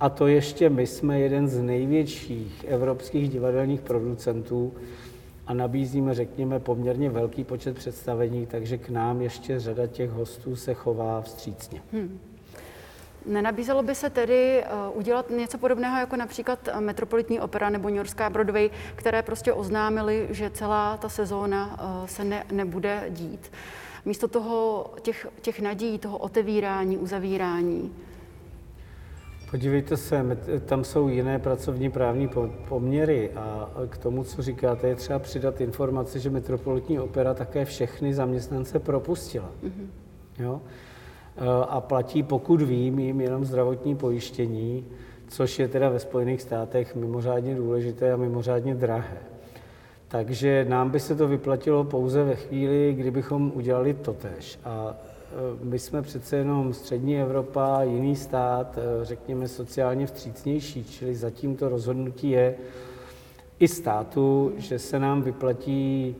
A 0.00 0.08
to 0.08 0.26
ještě 0.26 0.70
my 0.70 0.86
jsme 0.86 1.20
jeden 1.20 1.48
z 1.48 1.62
největších 1.62 2.64
evropských 2.68 3.28
divadelních 3.28 3.80
producentů 3.80 4.72
a 5.46 5.54
nabízíme, 5.54 6.14
řekněme, 6.14 6.60
poměrně 6.60 7.10
velký 7.10 7.44
počet 7.44 7.76
představení, 7.76 8.46
takže 8.46 8.78
k 8.78 8.90
nám 8.90 9.22
ještě 9.22 9.60
řada 9.60 9.86
těch 9.86 10.10
hostů 10.10 10.56
se 10.56 10.74
chová 10.74 11.20
vstřícně. 11.20 11.80
Hmm. 11.92 12.18
Nenabízelo 13.26 13.82
by 13.82 13.94
se 13.94 14.10
tedy 14.10 14.64
uh, 14.90 14.98
udělat 14.98 15.30
něco 15.30 15.58
podobného 15.58 15.98
jako 15.98 16.16
například 16.16 16.68
eh, 16.68 16.80
Metropolitní 16.80 17.40
opera 17.40 17.70
nebo 17.70 17.88
New 17.88 17.96
Yorkská 17.96 18.30
Broadway, 18.30 18.70
které 18.94 19.22
prostě 19.22 19.52
oznámili, 19.52 20.28
že 20.30 20.50
celá 20.50 20.96
ta 20.96 21.08
sezóna 21.08 21.66
uh, 21.66 22.06
se 22.06 22.24
ne, 22.24 22.44
nebude 22.52 23.04
dít. 23.10 23.52
Místo 24.04 24.28
toho 24.28 24.86
těch, 25.02 25.26
těch 25.40 25.60
nadějí, 25.60 25.98
toho 25.98 26.18
otevírání, 26.18 26.98
uzavírání. 26.98 27.92
Podívejte 29.50 29.96
se, 29.96 30.38
tam 30.66 30.84
jsou 30.84 31.08
jiné 31.08 31.38
pracovní 31.38 31.90
právní 31.90 32.30
poměry 32.68 33.30
a 33.36 33.70
k 33.88 33.98
tomu, 33.98 34.24
co 34.24 34.42
říkáte, 34.42 34.88
je 34.88 34.94
třeba 34.94 35.18
přidat 35.18 35.60
informaci, 35.60 36.20
že 36.20 36.30
Metropolitní 36.30 37.00
opera 37.00 37.34
také 37.34 37.64
všechny 37.64 38.14
zaměstnance 38.14 38.78
propustila. 38.78 39.50
Mm-hmm. 39.64 39.86
Jo? 40.38 40.60
A 41.68 41.80
platí, 41.80 42.22
pokud 42.22 42.62
vím, 42.62 42.98
jim 42.98 43.20
jenom 43.20 43.44
zdravotní 43.44 43.96
pojištění, 43.96 44.86
což 45.28 45.58
je 45.58 45.68
teda 45.68 45.88
ve 45.88 45.98
Spojených 45.98 46.42
státech 46.42 46.94
mimořádně 46.94 47.54
důležité 47.54 48.12
a 48.12 48.16
mimořádně 48.16 48.74
drahé. 48.74 49.18
Takže 50.08 50.66
nám 50.68 50.90
by 50.90 51.00
se 51.00 51.14
to 51.14 51.28
vyplatilo 51.28 51.84
pouze 51.84 52.24
ve 52.24 52.36
chvíli, 52.36 52.94
kdybychom 52.98 53.52
udělali 53.54 53.94
totež. 53.94 54.58
A 54.64 54.94
e, 54.94 55.64
my 55.64 55.78
jsme 55.78 56.02
přece 56.02 56.36
jenom 56.36 56.74
střední 56.74 57.20
Evropa, 57.20 57.82
jiný 57.82 58.16
stát, 58.16 58.78
e, 58.78 59.04
řekněme 59.04 59.48
sociálně 59.48 60.06
vstřícnější, 60.06 60.84
čili 60.84 61.16
zatím 61.16 61.56
to 61.56 61.68
rozhodnutí 61.68 62.30
je 62.30 62.54
i 63.60 63.68
státu, 63.68 64.52
že 64.56 64.78
se 64.78 64.98
nám 64.98 65.22
vyplatí 65.22 66.16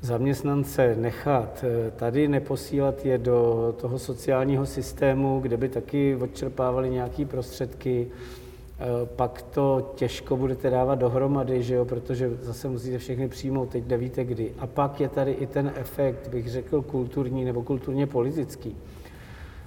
zaměstnance 0.00 0.96
nechat 0.96 1.64
eh, 1.64 1.90
tady, 1.90 2.28
neposílat 2.28 3.04
je 3.04 3.18
do 3.18 3.74
toho 3.80 3.98
sociálního 3.98 4.66
systému, 4.66 5.40
kde 5.40 5.56
by 5.56 5.68
taky 5.68 6.16
odčerpávali 6.16 6.90
nějaké 6.90 7.24
prostředky, 7.24 8.06
eh, 8.08 8.84
pak 9.16 9.42
to 9.42 9.92
těžko 9.94 10.36
budete 10.36 10.70
dávat 10.70 10.94
dohromady, 10.94 11.62
že 11.62 11.74
jo, 11.74 11.84
protože 11.84 12.30
zase 12.40 12.68
musíte 12.68 12.98
všechny 12.98 13.28
přijmout, 13.28 13.68
teď 13.68 13.88
nevíte 13.88 14.24
kdy. 14.24 14.52
A 14.58 14.66
pak 14.66 15.00
je 15.00 15.08
tady 15.08 15.32
i 15.32 15.46
ten 15.46 15.72
efekt, 15.76 16.28
bych 16.28 16.48
řekl, 16.48 16.82
kulturní 16.82 17.44
nebo 17.44 17.62
kulturně 17.62 18.06
politický. 18.06 18.76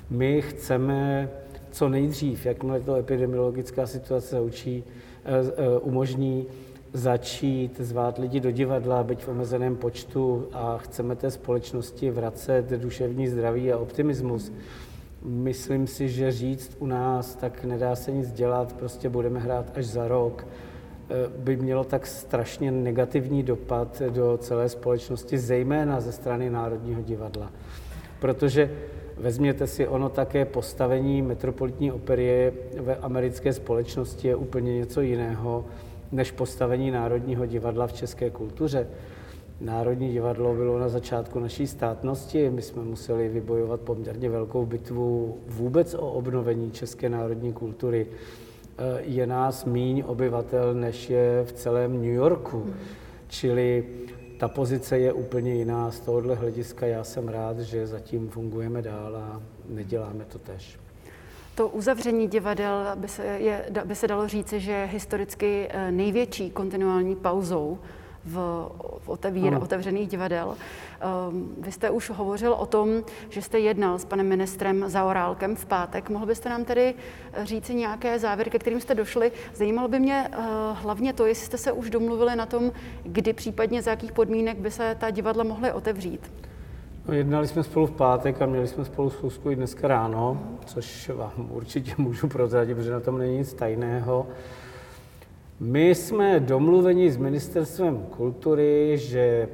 My 0.10 0.42
chceme 0.42 1.30
co 1.72 1.90
nejdřív, 1.90 2.46
jakmile 2.46 2.80
to 2.80 2.96
epidemiologická 2.96 3.88
situace 3.88 4.42
učí, 4.42 4.84
eh, 5.26 5.80
umožní, 5.80 6.48
začít 6.94 7.80
zvát 7.80 8.18
lidi 8.18 8.40
do 8.40 8.52
divadla, 8.52 9.04
byť 9.04 9.24
v 9.24 9.28
omezeném 9.28 9.76
počtu 9.76 10.48
a 10.54 10.78
chceme 10.78 11.16
té 11.16 11.32
společnosti 11.32 12.12
vracet 12.12 12.70
duševní 12.70 13.28
zdraví 13.28 13.72
a 13.72 13.78
optimismus. 13.78 14.52
Myslím 15.24 15.88
si, 15.88 16.10
že 16.10 16.32
říct 16.32 16.78
u 16.80 16.86
nás, 16.86 17.36
tak 17.36 17.64
nedá 17.64 17.96
se 17.96 18.12
nic 18.12 18.32
dělat, 18.32 18.74
prostě 18.74 19.10
budeme 19.10 19.40
hrát 19.40 19.72
až 19.76 19.86
za 19.86 20.08
rok, 20.08 20.48
eh, 20.48 21.14
by 21.38 21.58
mělo 21.58 21.84
tak 21.84 22.08
strašně 22.08 22.72
negativní 22.72 23.44
dopad 23.44 24.02
do 24.10 24.38
celé 24.38 24.70
společnosti, 24.70 25.38
zejména 25.38 26.02
ze 26.02 26.12
strany 26.12 26.50
Národního 26.50 27.02
divadla. 27.02 27.52
Protože 28.20 28.72
vezměte 29.18 29.68
si, 29.68 29.88
ono 29.88 30.10
také 30.10 30.46
postavení 30.46 31.22
metropolitní 31.22 31.92
opery 31.92 32.54
ve 32.80 32.96
americké 32.96 33.54
společnosti 33.54 34.28
je 34.28 34.36
úplně 34.36 34.78
něco 34.78 35.02
jiného 35.02 35.66
než 36.12 36.32
postavení 36.32 36.92
Národního 36.92 37.46
divadla 37.46 37.88
v 37.88 37.94
české 37.94 38.30
kultuře. 38.30 38.88
Národní 39.62 40.12
divadlo 40.12 40.56
bylo 40.56 40.80
na 40.80 40.90
začátku 40.90 41.40
naší 41.40 41.68
státnosti. 41.68 42.50
My 42.50 42.62
jsme 42.62 42.84
museli 42.84 43.30
vybojovat 43.30 43.82
poměrně 43.82 44.30
velkou 44.30 44.66
bitvu 44.66 45.38
vůbec 45.48 45.94
o 45.94 46.12
obnovení 46.12 46.72
české 46.72 47.10
národní 47.10 47.54
kultury. 47.54 48.08
Eh, 48.78 49.02
je 49.02 49.28
nás 49.28 49.66
míň 49.66 50.04
obyvatel, 50.08 50.74
než 50.74 51.10
je 51.10 51.44
v 51.44 51.52
celém 51.52 51.94
New 51.94 52.14
Yorku. 52.14 52.66
Čili 53.28 53.86
ta 54.38 54.48
pozice 54.48 55.00
je 55.00 55.14
úplně 55.14 55.56
jiná. 55.56 55.92
Z 55.92 56.00
tohohle 56.00 56.36
hlediska 56.36 56.86
já 56.86 57.04
jsem 57.04 57.28
rád, 57.28 57.60
že 57.60 57.88
zatím 57.88 58.30
fungujeme 58.30 58.82
dál 58.82 59.16
a 59.16 59.42
neděláme 59.70 60.26
to 60.26 60.40
tež. 60.40 60.80
To 61.56 61.68
uzavření 61.68 62.28
divadel 62.28 62.86
by 62.96 63.08
se, 63.08 63.26
je, 63.26 63.66
by 63.86 63.96
se 63.96 64.08
dalo 64.08 64.28
říci, 64.28 64.60
že 64.60 64.72
je 64.72 64.86
historicky 64.86 65.68
eh, 65.70 65.92
největší 65.92 66.50
kontinuální 66.50 67.16
pauzou 67.16 67.80
v, 68.26 68.36
v 69.00 69.10
otevír, 69.10 69.54
otevřených 69.54 70.08
divadel. 70.08 70.58
Um, 71.30 71.56
vy 71.58 71.72
jste 71.72 71.90
už 71.90 72.10
hovořil 72.10 72.54
o 72.54 72.66
tom, 72.66 73.04
že 73.30 73.42
jste 73.42 73.60
jednal 73.60 74.00
s 74.00 74.06
panem 74.06 74.28
ministrem 74.28 74.84
Zaorálkem 74.88 75.56
v 75.56 75.66
pátek. 75.66 76.10
Mohl 76.10 76.26
byste 76.26 76.50
nám 76.50 76.66
tedy 76.66 76.94
eh, 77.34 77.46
říci 77.46 77.76
nějaké 77.76 78.20
závěry, 78.20 78.50
ke 78.50 78.60
kterým 78.60 78.82
jste 78.82 78.96
došli? 78.96 79.32
Zajímalo 79.54 79.88
by 79.88 80.00
mě 80.00 80.30
uh, 80.30 80.44
hlavně 80.78 81.14
to, 81.14 81.26
jestli 81.26 81.46
jste 81.46 81.58
se 81.58 81.72
už 81.72 81.90
domluvili 81.90 82.36
na 82.36 82.46
tom, 82.46 82.72
kdy 83.04 83.34
případně 83.34 83.82
za 83.82 83.92
jakých 83.92 84.12
podmínek 84.12 84.58
by 84.58 84.72
se 84.72 84.96
ta 85.00 85.10
divadla 85.10 85.44
mohly 85.44 85.72
otevřít. 85.72 86.32
Jednali 87.10 87.48
jsme 87.48 87.64
spolu 87.64 87.86
v 87.86 87.92
pátek 87.92 88.42
a 88.42 88.46
měli 88.46 88.68
jsme 88.68 88.86
spolu 88.86 89.10
schůzku 89.10 89.52
i 89.52 89.56
dneska 89.56 89.88
ráno, 89.88 90.44
což 90.66 91.10
vám 91.10 91.50
určitě 91.52 91.94
můžu 91.98 92.28
prozradit, 92.28 92.78
protože 92.78 92.92
na 92.92 93.00
tom 93.00 93.18
není 93.18 93.38
nic 93.38 93.54
tajného. 93.54 94.28
My 95.60 95.90
jsme 95.90 96.40
domluveni 96.40 97.12
s 97.12 97.18
Ministerstvem 97.18 97.98
kultury, 97.98 98.98
že 98.98 99.20
e, 99.20 99.48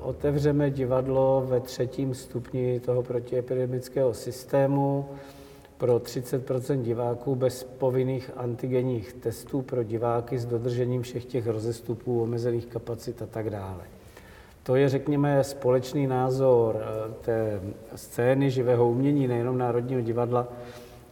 otevřeme 0.00 0.70
divadlo 0.70 1.44
ve 1.48 1.60
třetím 1.60 2.14
stupni 2.14 2.80
toho 2.80 3.02
protiepidemického 3.02 4.14
systému 4.14 5.08
pro 5.78 5.96
30% 5.96 6.82
diváků 6.82 7.34
bez 7.34 7.64
povinných 7.64 8.30
antigenních 8.36 9.12
testů 9.12 9.62
pro 9.62 9.82
diváky 9.82 10.38
s 10.38 10.46
dodržením 10.46 11.02
všech 11.02 11.24
těch 11.24 11.46
rozestupů, 11.46 12.22
omezených 12.22 12.66
kapacit 12.66 13.22
a 13.22 13.26
tak 13.26 13.50
dále. 13.50 13.97
To 14.68 14.76
je, 14.76 14.88
řekněme, 14.88 15.44
společný 15.44 16.06
názor 16.06 16.76
e, 16.76 17.12
té 17.24 17.60
scény 17.94 18.50
živého 18.50 18.90
umění, 18.90 19.28
nejenom 19.28 19.58
Národního 19.58 20.00
divadla, 20.00 20.48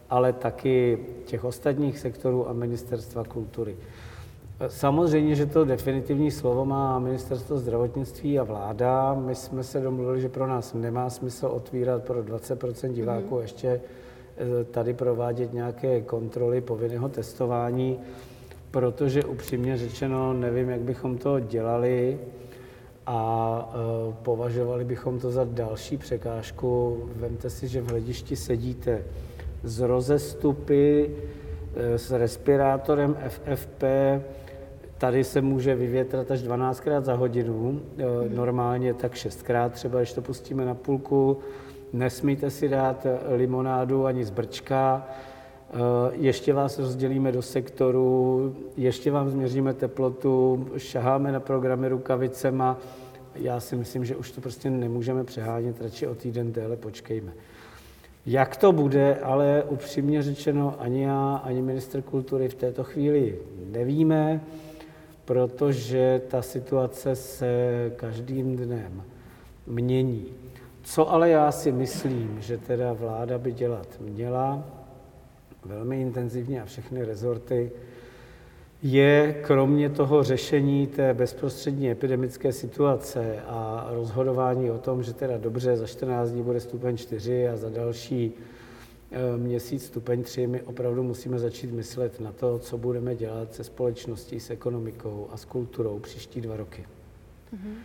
ale 0.09 0.33
taky 0.33 0.99
těch 1.25 1.43
ostatních 1.43 1.99
sektorů 1.99 2.49
a 2.49 2.53
Ministerstva 2.53 3.23
kultury. 3.23 3.75
Samozřejmě, 4.67 5.35
že 5.35 5.45
to 5.45 5.65
definitivní 5.65 6.31
slovo 6.31 6.65
má 6.65 6.99
ministerstvo 6.99 7.57
zdravotnictví 7.57 8.39
a 8.39 8.43
vláda. 8.43 9.13
My 9.13 9.35
jsme 9.35 9.63
se 9.63 9.79
domluvili, 9.79 10.21
že 10.21 10.29
pro 10.29 10.47
nás 10.47 10.73
nemá 10.73 11.09
smysl 11.09 11.45
otvírat 11.45 12.03
pro 12.03 12.23
20 12.23 12.59
diváků 12.87 13.35
mm-hmm. 13.35 13.41
ještě 13.41 13.67
eh, 14.37 14.63
tady 14.63 14.93
provádět 14.93 15.53
nějaké 15.53 16.01
kontroly 16.01 16.61
povinného 16.61 17.09
testování, 17.09 17.99
protože 18.71 19.23
upřímně 19.23 19.77
řečeno 19.77 20.33
nevím, 20.33 20.69
jak 20.69 20.81
bychom 20.81 21.17
to 21.17 21.39
dělali 21.39 22.19
a 23.07 23.69
uh, 24.07 24.13
považovali 24.13 24.85
bychom 24.85 25.19
to 25.19 25.31
za 25.31 25.43
další 25.43 25.97
překážku. 25.97 26.97
Vemte 27.15 27.49
si, 27.49 27.67
že 27.67 27.81
v 27.81 27.89
hledišti 27.89 28.35
sedíte 28.35 29.03
z 29.63 29.79
rozestupy, 29.79 31.15
eh, 31.75 31.97
s 31.97 32.11
respirátorem 32.11 33.17
FFP, 33.27 33.83
Tady 34.97 35.23
se 35.23 35.41
může 35.41 35.75
vyvětrat 35.75 36.31
až 36.31 36.41
12krát 36.41 37.05
za 37.05 37.13
hodinu, 37.13 37.81
eh, 37.97 38.03
normálně 38.29 38.93
tak 38.93 39.15
6krát 39.15 39.71
třeba, 39.71 39.99
když 39.99 40.13
to 40.13 40.21
pustíme 40.21 40.65
na 40.65 40.75
půlku. 40.75 41.37
Nesmíte 41.93 42.49
si 42.49 42.69
dát 42.69 43.07
limonádu 43.35 44.05
ani 44.05 44.25
z 44.25 44.29
brčka, 44.29 45.07
ještě 46.11 46.53
vás 46.53 46.79
rozdělíme 46.79 47.31
do 47.31 47.41
sektoru, 47.41 48.55
ještě 48.77 49.11
vám 49.11 49.29
změříme 49.29 49.73
teplotu, 49.73 50.67
šaháme 50.77 51.31
na 51.31 51.39
programy 51.39 51.89
rukavicema. 51.89 52.77
Já 53.35 53.59
si 53.59 53.75
myslím, 53.75 54.05
že 54.05 54.15
už 54.15 54.31
to 54.31 54.41
prostě 54.41 54.69
nemůžeme 54.69 55.23
přehánět, 55.23 55.81
radši 55.81 56.07
o 56.07 56.15
týden 56.15 56.53
déle 56.53 56.75
počkejme. 56.75 57.31
Jak 58.25 58.57
to 58.57 58.71
bude, 58.71 59.15
ale 59.15 59.63
upřímně 59.69 60.23
řečeno, 60.23 60.75
ani 60.79 61.03
já, 61.03 61.41
ani 61.43 61.61
minister 61.61 62.01
kultury 62.01 62.49
v 62.49 62.55
této 62.55 62.83
chvíli 62.83 63.39
nevíme 63.71 64.41
protože 65.27 66.21
ta 66.27 66.41
situace 66.41 67.15
se 67.15 67.91
každým 67.95 68.57
dnem 68.57 69.03
mění. 69.67 70.25
Co 70.83 71.11
ale 71.11 71.29
já 71.29 71.51
si 71.51 71.71
myslím, 71.71 72.37
že 72.41 72.57
teda 72.57 72.93
vláda 72.93 73.37
by 73.37 73.51
dělat 73.51 73.87
měla 73.99 74.63
velmi 75.67 76.01
intenzivně 76.01 76.61
a 76.61 76.65
všechny 76.65 77.05
rezorty, 77.05 77.71
je 78.83 79.41
kromě 79.41 79.89
toho 79.89 80.23
řešení 80.23 80.87
té 80.87 81.13
bezprostřední 81.13 81.91
epidemické 81.91 82.53
situace 82.53 83.39
a 83.47 83.87
rozhodování 83.91 84.71
o 84.71 84.77
tom, 84.77 85.03
že 85.03 85.13
teda 85.13 85.37
dobře, 85.37 85.77
za 85.77 85.87
14 85.87 86.29
dní 86.29 86.43
bude 86.43 86.59
stupeň 86.59 86.97
4 86.97 87.47
a 87.47 87.57
za 87.57 87.69
další 87.69 88.33
Eh, 89.11 89.37
měsíc 89.37 89.85
stupeň 89.85 90.23
3 90.23 90.47
my 90.47 90.61
opravdu 90.61 91.03
musíme 91.03 91.39
začít 91.39 91.71
myslet 91.71 92.19
na 92.19 92.31
to, 92.31 92.59
co 92.59 92.77
budeme 92.77 93.15
dělat 93.15 93.53
se 93.53 93.63
společností, 93.63 94.39
s 94.39 94.49
ekonomikou 94.49 95.27
a 95.31 95.37
s 95.37 95.45
kulturou 95.45 95.99
příští 95.99 96.41
dva 96.41 96.57
roky. 96.57 96.85
Mm-hmm. 97.53 97.75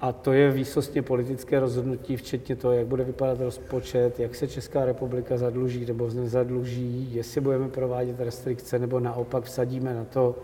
A 0.00 0.12
to 0.12 0.32
je 0.32 0.50
výsostně 0.50 1.02
politické 1.02 1.60
rozhodnutí, 1.60 2.16
včetně 2.16 2.56
toho, 2.56 2.74
jak 2.74 2.86
bude 2.86 3.04
vypadat 3.04 3.40
rozpočet, 3.40 4.20
jak 4.20 4.34
se 4.34 4.48
Česká 4.48 4.84
republika 4.84 5.38
zadluží 5.38 5.86
nebo 5.86 6.10
nezadluží, 6.10 7.14
jestli 7.14 7.40
budeme 7.40 7.68
provádět 7.68 8.20
restrikce 8.20 8.78
nebo 8.78 9.00
naopak 9.00 9.44
vsadíme 9.44 9.94
na 9.94 10.04
to, 10.04 10.36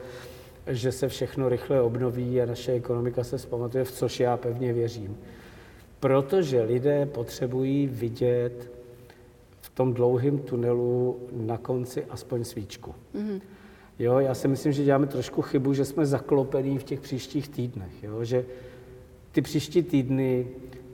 že 0.67 0.93
se 0.93 1.09
všechno 1.09 1.49
rychle 1.49 1.81
obnoví 1.81 2.43
a 2.43 2.47
naše 2.47 2.73
ekonomika 2.73 3.25
se 3.25 3.39
zpamatuje, 3.39 3.85
v 3.85 3.93
což 3.93 4.21
já 4.21 4.37
pevně 4.37 4.73
věřím. 4.73 5.17
Protože 6.01 6.63
lidé 6.63 7.07
potřebují 7.07 7.87
vidět 7.87 8.73
tom 9.75 9.95
dlouhém 9.95 10.39
tunelu 10.39 11.21
na 11.33 11.59
konci 11.59 12.05
aspoň 12.05 12.45
svíčku. 12.45 12.95
Mm-hmm. 13.15 13.41
Jo, 13.99 14.19
já 14.19 14.35
si 14.35 14.49
myslím, 14.49 14.73
že 14.73 14.85
děláme 14.85 15.07
trošku 15.07 15.43
chybu, 15.43 15.75
že 15.75 15.85
jsme 15.85 16.07
zaklopení 16.07 16.79
v 16.79 16.85
těch 16.85 17.01
příštích 17.01 17.49
týdnech. 17.49 18.03
Jo? 18.03 18.25
Že 18.25 18.45
ty 19.33 19.43
příští 19.43 19.83
týdny 19.83 20.47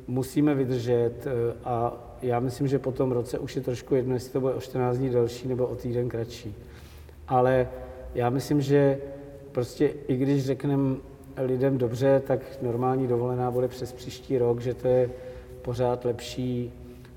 musíme 0.07 0.55
vydržet 0.55 1.27
eh, 1.27 1.55
a 1.65 2.05
já 2.23 2.41
myslím, 2.41 2.69
že 2.69 2.79
po 2.79 2.93
tom 2.93 3.13
roce 3.13 3.39
už 3.39 3.57
je 3.57 3.63
trošku 3.63 3.95
jedno, 3.95 4.15
jestli 4.15 4.33
to 4.33 4.41
bude 4.41 4.55
o 4.55 4.61
14 4.61 4.99
dní 4.99 5.11
delší 5.11 5.49
nebo 5.49 5.67
o 5.67 5.77
týden 5.77 6.09
kratší. 6.09 6.55
Ale 7.29 7.69
já 8.15 8.31
myslím, 8.31 8.61
že 8.61 8.99
prostě 9.53 9.95
i 10.09 10.17
když 10.17 10.45
řekneme 10.45 10.97
lidem 11.37 11.79
dobře, 11.79 12.23
tak 12.27 12.41
normální 12.63 13.07
dovolená 13.07 13.51
bude 13.51 13.69
přes 13.69 13.93
příští 13.93 14.39
rok, 14.39 14.61
že 14.61 14.75
to 14.75 14.89
je 14.89 15.11
pořád 15.63 16.05
lepší 16.05 16.73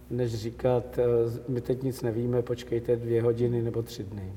než 0.09 0.35
říkat, 0.35 0.99
eh, 0.99 1.03
my 1.47 1.61
teď 1.61 1.83
nic 1.83 2.01
nevíme, 2.01 2.41
počkejte 2.41 2.95
dvě 2.95 3.21
hodiny 3.21 3.61
nebo 3.61 3.81
tři 3.81 4.03
dny. 4.03 4.33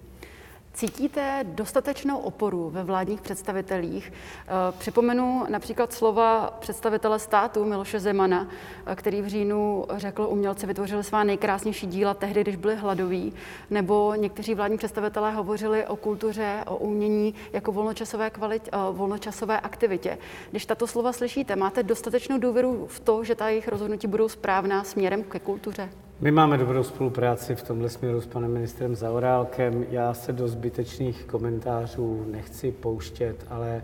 Cítíte 0.74 1.44
dostatečnou 1.48 2.18
oporu 2.18 2.70
ve 2.70 2.84
vládních 2.84 3.20
představitelích? 3.20 4.12
Eh, 4.12 4.72
připomenu 4.78 5.46
například 5.48 5.92
slova 5.92 6.56
představitele 6.60 7.18
státu 7.18 7.64
Miloše 7.64 8.00
Zemana, 8.00 8.48
eh, 8.87 8.96
který 8.96 9.22
v 9.22 9.26
říjnu 9.26 9.87
řekl, 9.96 10.26
umělci 10.30 10.66
vytvořili 10.66 11.04
svá 11.04 11.24
nejkrásnější 11.24 11.87
díla 11.87 12.14
tehdy, 12.14 12.40
když 12.40 12.56
byli 12.56 12.76
hladoví, 12.76 13.32
nebo 13.70 14.14
někteří 14.14 14.54
vládní 14.54 14.78
představitelé 14.78 15.32
hovořili 15.32 15.87
o 15.87 15.96
kultuře, 15.96 16.64
o 16.66 16.76
umění 16.76 17.34
jako 17.52 17.72
volnočasové, 17.72 18.30
kvalit, 18.30 18.68
eh, 18.72 18.76
volnočasové 18.92 19.60
aktivitě. 19.60 20.18
Když 20.50 20.66
tato 20.66 20.87
slova 20.87 21.12
slyšíte, 21.12 21.56
máte 21.56 21.82
dostatečnou 21.82 22.38
důvěru 22.38 22.87
v 22.90 23.00
to, 23.00 23.24
že 23.24 23.34
ta 23.34 23.48
jejich 23.48 23.68
rozhodnutí 23.68 24.06
budou 24.06 24.28
správná 24.28 24.84
směrem 24.84 25.24
ke 25.24 25.38
kultuře? 25.38 25.88
My 26.20 26.31
máme 26.31 26.59
dobrou 26.59 26.83
spolupráci 26.83 27.55
v 27.55 27.62
tomhle 27.62 27.88
směru 27.88 28.20
s 28.20 28.27
panem 28.27 28.53
ministrem 28.53 28.94
Zaorálkem. 28.94 29.87
Já 29.90 30.14
se 30.14 30.33
do 30.33 30.48
zbytečných 30.48 31.24
komentářů 31.24 32.24
nechci 32.31 32.72
pouštět, 32.72 33.37
ale 33.50 33.83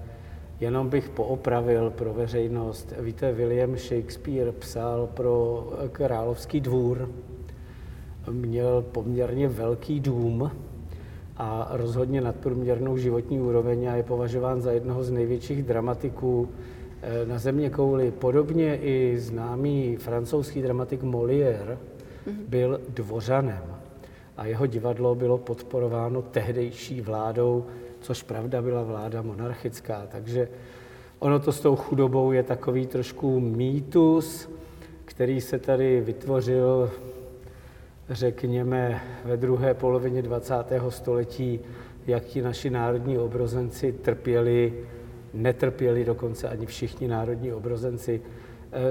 jenom 0.60 0.88
bych 0.88 1.08
poopravil 1.08 1.90
pro 1.90 2.14
veřejnost. 2.14 2.94
Víte, 3.00 3.32
William 3.32 3.76
Shakespeare 3.76 4.52
psal 4.52 5.06
pro 5.14 5.68
královský 5.92 6.60
dvůr, 6.60 7.10
měl 8.30 8.82
poměrně 8.82 9.48
velký 9.48 10.00
dům 10.00 10.50
a 11.36 11.68
rozhodně 11.70 12.20
nadprůměrnou 12.20 12.96
životní 12.96 13.40
úroveň 13.40 13.90
a 13.90 13.96
je 13.96 14.02
považován 14.02 14.60
za 14.60 14.72
jednoho 14.72 15.04
z 15.04 15.10
největších 15.10 15.62
dramatiků 15.62 16.48
eh, 17.02 17.26
na 17.26 17.38
země 17.38 17.70
kouli. 17.70 18.10
Podobně 18.10 18.76
i 18.76 19.18
známý 19.18 19.96
francouzský 19.96 20.62
dramatik 20.62 21.02
Molière, 21.02 21.78
byl 22.48 22.80
dvořanem 22.88 23.62
a 24.36 24.46
jeho 24.46 24.66
divadlo 24.66 25.14
bylo 25.14 25.38
podporováno 25.38 26.22
tehdejší 26.22 27.00
vládou, 27.00 27.66
což 28.00 28.22
pravda 28.22 28.62
byla 28.62 28.82
vláda 28.82 29.22
monarchická. 29.22 30.06
Takže 30.10 30.48
ono 31.18 31.38
to 31.38 31.52
s 31.52 31.60
tou 31.60 31.76
chudobou 31.76 32.32
je 32.32 32.42
takový 32.42 32.86
trošku 32.86 33.40
mýtus, 33.40 34.50
který 35.04 35.40
se 35.40 35.58
tady 35.58 36.00
vytvořil, 36.00 36.90
řekněme, 38.10 39.02
ve 39.24 39.36
druhé 39.36 39.74
polovině 39.74 40.22
20. 40.22 40.54
století, 40.88 41.60
jak 42.06 42.24
ti 42.24 42.42
naši 42.42 42.70
národní 42.70 43.18
obrozenci 43.18 43.92
trpěli, 43.92 44.84
netrpěli 45.34 46.04
dokonce 46.04 46.48
ani 46.48 46.66
všichni 46.66 47.08
národní 47.08 47.52
obrozenci 47.52 48.20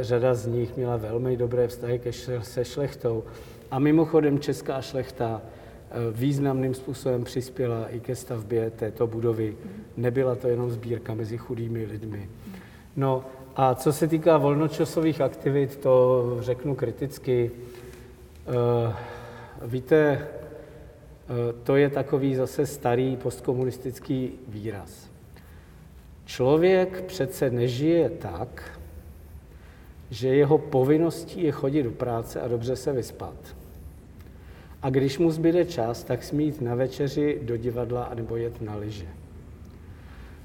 řada 0.02 0.34
z 0.34 0.48
nich 0.48 0.78
měla 0.78 0.98
velmi 0.98 1.38
dobré 1.38 1.68
vztahy 1.68 2.02
se 2.42 2.66
šlechtou. 2.66 3.24
A 3.72 3.80
mimochodem 3.80 4.40
česká 4.40 4.82
šlechta 4.82 5.42
eh, 5.42 5.96
významným 6.12 6.74
způsobem 6.74 7.24
přispěla 7.24 7.88
i 7.88 8.00
ke 8.00 8.16
stavbě 8.16 8.70
této 8.70 9.08
budovy. 9.08 9.58
Nebyla 9.98 10.36
to 10.36 10.48
jenom 10.48 10.72
sbírka 10.72 11.14
mezi 11.14 11.38
chudými 11.38 11.86
lidmi. 11.86 12.30
No 12.96 13.26
a 13.56 13.76
co 13.76 13.94
se 13.94 14.08
týká 14.08 14.38
volnočasových 14.38 15.22
aktivit, 15.22 15.76
to 15.76 16.38
řeknu 16.40 16.76
kriticky. 16.76 17.52
Eh, 18.48 18.94
víte, 19.62 20.28
to 21.64 21.76
je 21.76 21.90
takový 21.90 22.36
zase 22.36 22.66
starý 22.66 23.18
postkomunistický 23.18 24.32
výraz. 24.48 25.10
Člověk 26.26 27.02
přece 27.02 27.50
nežije 27.50 28.10
tak, 28.10 28.79
že 30.10 30.28
jeho 30.28 30.58
povinností 30.58 31.44
je 31.44 31.52
chodit 31.52 31.84
do 31.84 31.92
práce 31.92 32.42
a 32.42 32.48
dobře 32.48 32.76
se 32.76 32.94
vyspat. 32.94 33.36
A 34.82 34.90
když 34.90 35.18
mu 35.18 35.32
zbyde 35.32 35.66
čas, 35.66 36.04
tak 36.04 36.24
smí 36.24 36.46
jít 36.46 36.62
na 36.62 36.76
večeři 36.76 37.40
do 37.44 37.58
divadla 37.58 38.12
nebo 38.16 38.36
jet 38.36 38.62
na 38.62 38.76
lyže. 38.76 39.08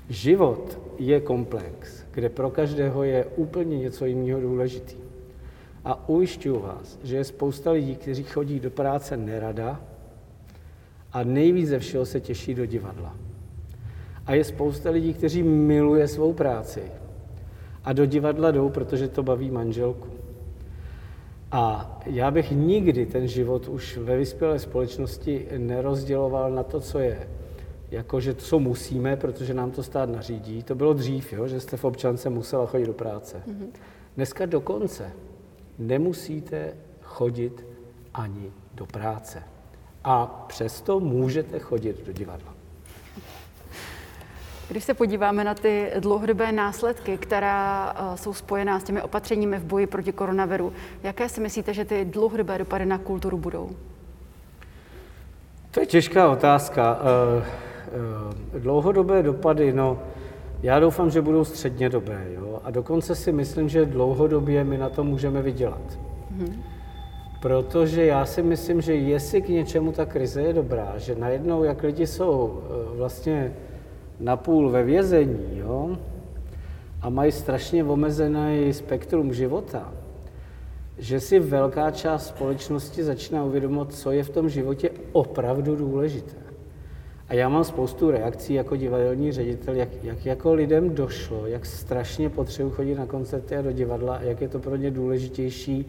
Život 0.09 0.79
je 0.99 1.21
komplex, 1.21 2.05
kde 2.11 2.29
pro 2.29 2.51
každého 2.51 3.05
je 3.05 3.25
úplně 3.25 3.79
něco 3.79 4.07
jiného 4.07 4.41
důležitý. 4.41 4.97
A 5.85 6.09
ujišťuju 6.09 6.61
vás, 6.61 6.99
že 7.03 7.17
je 7.17 7.25
spousta 7.25 7.71
lidí, 7.71 7.97
kteří 7.97 8.23
chodí 8.23 8.61
do 8.61 8.71
práce 8.71 9.17
nerada 9.17 9.81
a 11.13 11.23
nejvíc 11.23 11.69
ze 11.69 11.79
všeho 11.79 12.07
se 12.07 12.21
těší 12.21 12.55
do 12.55 12.67
divadla. 12.67 13.17
A 14.27 14.35
je 14.35 14.45
spousta 14.45 14.91
lidí, 14.91 15.15
kteří 15.15 15.43
miluje 15.43 16.09
svou 16.09 16.33
práci 16.33 16.83
a 17.85 17.93
do 17.93 18.07
divadla 18.07 18.51
jdou, 18.51 18.69
protože 18.69 19.09
to 19.09 19.23
baví 19.23 19.51
manželku. 19.51 20.09
A 21.53 21.99
já 22.07 22.31
bych 22.31 22.51
nikdy 22.51 23.07
ten 23.07 23.29
život 23.29 23.69
už 23.69 23.97
ve 23.97 24.17
vyspělé 24.17 24.59
společnosti 24.59 25.49
nerozděloval 25.59 26.51
na 26.51 26.63
to, 26.63 26.81
co 26.81 26.99
je 26.99 27.29
jako 27.91 28.21
že 28.21 28.35
co 28.35 28.59
musíme, 28.59 29.17
protože 29.17 29.55
nám 29.55 29.71
to 29.71 29.83
stát 29.83 30.09
nařídí. 30.09 30.63
To 30.63 30.75
bylo 30.75 30.95
dřív, 30.95 31.33
jo, 31.33 31.49
že 31.49 31.61
jste 31.61 31.77
v 31.77 31.85
občance 31.85 32.31
musela 32.31 32.67
chodit 32.67 32.87
do 32.87 32.93
práce. 32.93 33.43
Mm-hmm. 33.47 33.67
Dneska 34.17 34.47
dokonce 34.47 35.13
nemusíte 35.79 36.75
chodit 37.03 37.67
ani 38.15 38.53
do 38.75 38.87
práce. 38.87 39.43
A 40.05 40.27
přesto 40.49 41.01
můžete 41.01 41.59
chodit 41.59 42.07
do 42.07 42.13
divadla. 42.13 42.54
Když 44.69 44.85
se 44.85 44.95
podíváme 44.95 45.45
na 45.45 45.55
ty 45.55 45.91
dlouhodobé 46.01 46.53
následky, 46.53 47.19
která 47.19 47.95
eh, 47.97 48.17
jsou 48.17 48.35
spojená 48.35 48.81
s 48.81 48.85
těmi 48.85 49.03
opatřeními 49.03 49.59
v 49.59 49.65
boji 49.65 49.87
proti 49.87 50.13
koronaviru, 50.13 50.73
jaké 51.03 51.29
si 51.29 51.41
myslíte, 51.41 51.75
že 51.75 51.85
ty 51.85 52.05
dlouhodobé 52.05 52.59
dopady 52.59 52.87
na 52.87 52.99
kulturu 52.99 53.39
budou? 53.39 53.71
To 55.71 55.81
je 55.81 55.87
těžká 55.87 56.31
otázka. 56.31 56.99
Eh, 57.01 57.45
eh, 58.57 58.61
dlouhodobé 58.61 59.23
dopady, 59.23 59.73
no, 59.73 59.99
já 60.63 60.81
doufám, 60.81 61.11
že 61.11 61.23
budou 61.23 61.45
střednědobé, 61.45 62.27
jo? 62.35 62.61
A 62.65 62.71
dokonce 62.71 63.15
si 63.15 63.33
myslím, 63.33 63.69
že 63.69 63.87
dlouhodobě 63.87 64.65
my 64.65 64.79
na 64.79 64.89
to 64.89 65.05
můžeme 65.05 65.43
vydělat. 65.43 65.99
Mm-hmm. 66.39 66.63
Protože 67.41 68.05
já 68.05 68.27
si 68.27 68.43
myslím, 68.43 68.81
že 68.81 68.95
jestli 68.95 69.43
k 69.43 69.49
něčemu 69.49 69.93
ta 69.93 70.05
krize 70.07 70.43
je 70.43 70.53
dobrá, 70.53 70.93
že 70.97 71.15
najednou, 71.15 71.65
jak 71.65 71.83
lidi 71.83 72.07
jsou 72.07 72.63
vlastně 72.97 73.53
napůl 74.21 74.71
ve 74.71 74.83
vězení, 74.83 75.59
jo, 75.59 75.99
a 77.01 77.09
mají 77.09 77.33
strašně 77.33 77.85
omezený 77.85 78.73
spektrum 78.73 79.35
života, 79.35 79.93
že 80.99 81.21
si 81.21 81.39
velká 81.39 81.91
část 81.91 82.27
společnosti 82.27 83.05
začíná 83.05 83.45
uvědomovat, 83.45 83.93
co 83.93 84.11
je 84.11 84.25
v 84.25 84.31
tom 84.31 84.49
životě 84.49 84.91
opravdu 85.13 85.77
důležité. 85.77 86.37
A 87.29 87.35
já 87.35 87.49
mám 87.49 87.65
spoustu 87.65 88.11
reakcí 88.11 88.55
jako 88.55 88.77
divadelní 88.77 89.33
ředitel, 89.33 89.75
jak, 89.75 89.89
jak 90.03 90.27
jako 90.27 90.55
lidem 90.55 90.95
došlo, 90.95 91.47
jak 91.47 91.67
strašně 91.67 92.31
potřebují 92.31 92.75
chodit 92.75 92.95
na 92.95 93.07
koncerty 93.07 93.57
a 93.57 93.63
do 93.63 93.73
divadla, 93.73 94.19
jak 94.23 94.41
je 94.41 94.49
to 94.49 94.59
pro 94.59 94.77
ně 94.77 94.91
důležitější, 94.91 95.87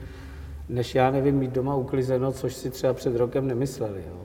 než 0.70 0.96
já 0.96 1.12
nevím, 1.12 1.36
mít 1.36 1.52
doma 1.52 1.76
uklizeno, 1.76 2.32
což 2.32 2.54
si 2.54 2.70
třeba 2.70 2.94
před 2.94 3.16
rokem 3.16 3.48
nemysleli. 3.48 4.04
Jo. 4.10 4.18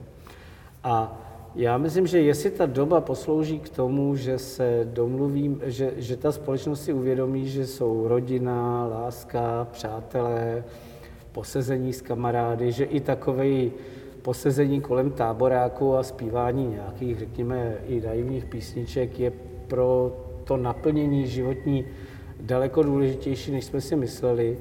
A 0.83 1.21
já 1.55 1.77
myslím, 1.77 2.07
že 2.07 2.21
jestli 2.21 2.51
ta 2.51 2.65
doba 2.65 3.01
poslouží 3.01 3.59
k 3.59 3.69
tomu, 3.69 4.15
že 4.15 4.39
se 4.39 4.87
domluvím, 4.93 5.61
že, 5.65 5.93
že 5.97 6.17
ta 6.17 6.31
společnost 6.31 6.83
si 6.83 6.93
uvědomí, 6.93 7.47
že 7.47 7.67
jsou 7.67 8.07
rodina, 8.07 8.87
láska, 8.87 9.67
přátelé, 9.71 10.63
posezení 11.31 11.93
s 11.93 12.01
kamarády, 12.01 12.71
že 12.71 12.83
i 12.83 12.99
takový 12.99 13.71
posezení 14.21 14.81
kolem 14.81 15.11
táboráku 15.11 15.95
a 15.95 16.03
zpívání 16.03 16.67
nějakých, 16.67 17.19
řekněme, 17.19 17.77
i 17.87 18.01
naivních 18.01 18.45
písniček 18.45 19.19
je 19.19 19.31
pro 19.67 20.17
to 20.43 20.57
naplnění 20.57 21.27
životní 21.27 21.85
daleko 22.39 22.83
důležitější, 22.83 23.51
než 23.51 23.65
jsme 23.65 23.81
si 23.81 23.95
mysleli. 23.95 24.57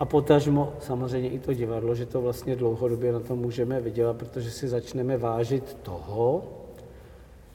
A 0.00 0.04
potažmo 0.04 0.72
samozřejmě 0.80 1.28
i 1.28 1.38
to 1.38 1.54
divadlo, 1.54 1.94
že 1.94 2.06
to 2.06 2.20
vlastně 2.20 2.56
dlouhodobě 2.56 3.12
na 3.12 3.20
tom 3.20 3.38
můžeme 3.38 3.80
vydělat, 3.80 4.16
protože 4.16 4.50
si 4.50 4.68
začneme 4.68 5.16
vážit 5.16 5.76
toho, 5.82 6.44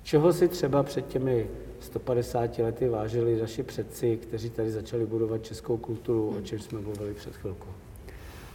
čeho 0.04 0.34
si 0.34 0.48
třeba 0.48 0.84
před 0.84 1.08
těmi 1.08 1.48
150 1.80 2.58
lety 2.58 2.90
vážili 2.90 3.42
naši 3.42 3.64
předci, 3.64 4.18
kteří 4.18 4.50
tady 4.50 4.72
začali 4.72 5.06
budovat 5.06 5.44
českou 5.44 5.78
kulturu, 5.78 6.36
o 6.38 6.42
čem 6.42 6.60
jsme 6.60 6.82
mluvili 6.82 7.14
před 7.14 7.36
chvilkou. 7.36 7.70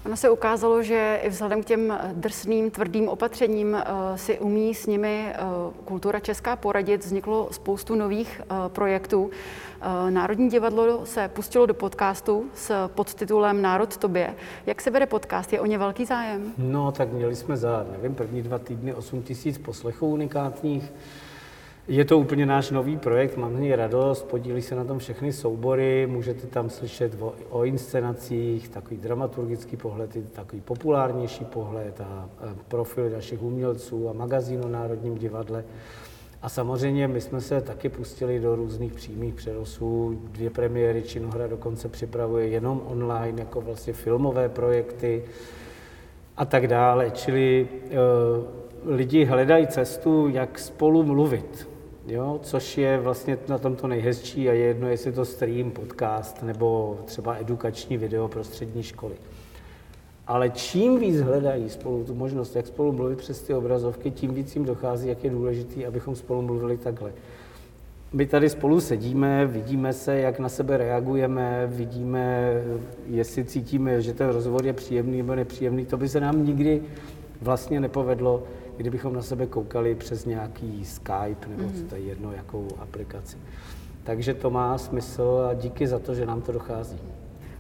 Ono 0.06 0.16
se 0.16 0.30
ukázalo, 0.30 0.82
že 0.82 1.20
i 1.22 1.28
vzhledem 1.28 1.62
k 1.62 1.66
těm 1.66 1.98
drsným, 2.12 2.70
tvrdým 2.70 3.08
opatřením 3.08 3.74
eh, 3.74 3.84
si 4.18 4.38
umí 4.38 4.74
s 4.74 4.86
nimi 4.86 5.26
eh, 5.28 5.38
kultura 5.84 6.20
česká 6.20 6.56
poradit. 6.56 7.04
Vzniklo 7.04 7.48
spoustu 7.52 7.94
nových 7.94 8.40
eh, 8.40 8.54
projektů. 8.68 9.30
Národní 10.10 10.50
divadlo 10.50 11.06
se 11.06 11.28
pustilo 11.28 11.66
do 11.66 11.74
podcastu 11.74 12.46
s 12.54 12.88
podtitulem 12.88 13.62
Národ 13.62 13.96
tobě. 13.96 14.34
Jak 14.66 14.80
se 14.80 14.90
vede 14.90 15.06
podcast? 15.06 15.52
Je 15.52 15.60
o 15.60 15.66
ně 15.66 15.78
velký 15.78 16.04
zájem? 16.04 16.52
No, 16.58 16.92
tak 16.92 17.12
měli 17.12 17.36
jsme 17.36 17.56
za, 17.56 17.86
nevím, 17.92 18.14
první 18.14 18.42
dva 18.42 18.58
týdny 18.58 18.94
8 18.94 19.22
tisíc 19.22 19.58
poslechů 19.58 20.06
unikátních. 20.06 20.92
Je 21.90 22.04
to 22.04 22.18
úplně 22.18 22.46
náš 22.46 22.70
nový 22.70 22.96
projekt, 22.96 23.36
mám 23.36 23.56
z 23.56 23.60
něj 23.60 23.76
radost, 23.76 24.22
podílí 24.22 24.62
se 24.62 24.74
na 24.74 24.84
tom 24.84 24.98
všechny 24.98 25.32
soubory, 25.32 26.06
můžete 26.06 26.46
tam 26.46 26.70
slyšet 26.70 27.22
o, 27.22 27.34
o 27.50 27.64
inscenacích, 27.64 28.68
takový 28.68 28.96
dramaturgický 28.96 29.76
pohled, 29.76 30.32
takový 30.32 30.62
populárnější 30.62 31.44
pohled 31.44 32.00
a, 32.00 32.28
a 32.38 33.08
našich 33.12 33.42
umělců 33.42 34.08
a 34.08 34.12
magazín 34.12 34.60
o 34.64 34.68
Národním 34.68 35.18
divadle. 35.18 35.64
A 36.42 36.48
samozřejmě 36.48 37.08
my 37.08 37.20
jsme 37.20 37.40
se 37.40 37.60
taky 37.60 37.88
pustili 37.88 38.40
do 38.40 38.56
různých 38.56 38.92
přímých 38.92 39.34
přenosů. 39.34 40.20
Dvě 40.24 40.50
premiéry 40.50 41.02
Činohra 41.02 41.46
dokonce 41.46 41.88
připravuje 41.88 42.48
jenom 42.48 42.82
online, 42.86 43.40
jako 43.40 43.60
vlastně 43.60 43.92
filmové 43.92 44.48
projekty 44.48 45.24
a 46.36 46.44
tak 46.44 46.66
dále. 46.66 47.10
Čili 47.10 47.68
e, 47.90 47.96
lidi 48.84 49.24
hledají 49.24 49.66
cestu, 49.66 50.28
jak 50.28 50.58
spolu 50.58 51.02
mluvit 51.02 51.69
jo, 52.10 52.40
což 52.42 52.78
je 52.78 52.98
vlastně 52.98 53.38
na 53.48 53.58
tom 53.58 53.76
to 53.76 53.86
nejhezčí 53.86 54.48
a 54.48 54.52
je 54.52 54.64
jedno, 54.64 54.88
jestli 54.88 55.12
to 55.12 55.24
stream, 55.24 55.70
podcast 55.70 56.42
nebo 56.42 56.98
třeba 57.04 57.36
edukační 57.36 57.96
video 57.96 58.28
pro 58.28 58.44
střední 58.44 58.82
školy. 58.82 59.14
Ale 60.26 60.50
čím 60.50 60.98
víc 60.98 61.20
hledají 61.20 61.68
spolu 61.68 62.04
tu 62.04 62.14
možnost, 62.14 62.56
jak 62.56 62.66
spolu 62.66 62.92
mluvit 62.92 63.18
přes 63.18 63.42
ty 63.42 63.54
obrazovky, 63.54 64.10
tím 64.10 64.34
víc 64.34 64.56
jim 64.56 64.64
dochází, 64.64 65.08
jak 65.08 65.24
je 65.24 65.30
důležité, 65.30 65.86
abychom 65.86 66.16
spolu 66.16 66.42
mluvili 66.42 66.76
takhle. 66.76 67.12
My 68.12 68.26
tady 68.26 68.50
spolu 68.50 68.80
sedíme, 68.80 69.46
vidíme 69.46 69.92
se, 69.92 70.18
jak 70.18 70.38
na 70.38 70.48
sebe 70.48 70.76
reagujeme, 70.76 71.66
vidíme, 71.66 72.52
jestli 73.06 73.44
cítíme, 73.44 74.02
že 74.02 74.12
ten 74.12 74.28
rozhovor 74.28 74.66
je 74.66 74.72
příjemný 74.72 75.18
nebo 75.18 75.34
nepříjemný. 75.34 75.86
To 75.86 75.96
by 75.96 76.08
se 76.08 76.20
nám 76.20 76.46
nikdy 76.46 76.82
vlastně 77.42 77.80
nepovedlo, 77.80 78.42
kdybychom 78.76 79.12
na 79.12 79.22
sebe 79.22 79.46
koukali 79.46 79.94
přes 79.94 80.24
nějaký 80.24 80.84
Skype 80.84 81.48
nebo 81.48 81.62
mm-hmm. 81.62 81.86
to 81.88 81.94
je 81.94 82.00
jedno, 82.00 82.32
jakou 82.32 82.68
aplikaci. 82.78 83.36
Takže 84.04 84.34
to 84.34 84.50
má 84.50 84.78
smysl 84.78 85.46
a 85.50 85.54
díky 85.54 85.86
za 85.86 85.98
to, 85.98 86.14
že 86.14 86.26
nám 86.26 86.42
to 86.42 86.52
dochází. 86.52 86.98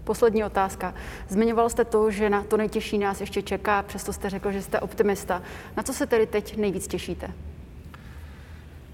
Poslední 0.04 0.44
otázka. 0.44 0.94
Zmiňoval 1.28 1.68
jste 1.68 1.84
to, 1.84 2.10
že 2.10 2.30
na 2.30 2.42
to 2.42 2.56
nejtěžší 2.56 2.98
nás 2.98 3.20
ještě 3.20 3.42
čeká, 3.42 3.82
přesto 3.82 4.12
jste 4.12 4.30
řekl, 4.30 4.52
že 4.52 4.62
jste 4.62 4.80
optimista. 4.80 5.42
Na 5.76 5.82
co 5.82 5.92
se 5.92 6.06
tedy 6.06 6.26
teď 6.26 6.56
nejvíc 6.56 6.86
těšíte? 6.86 7.30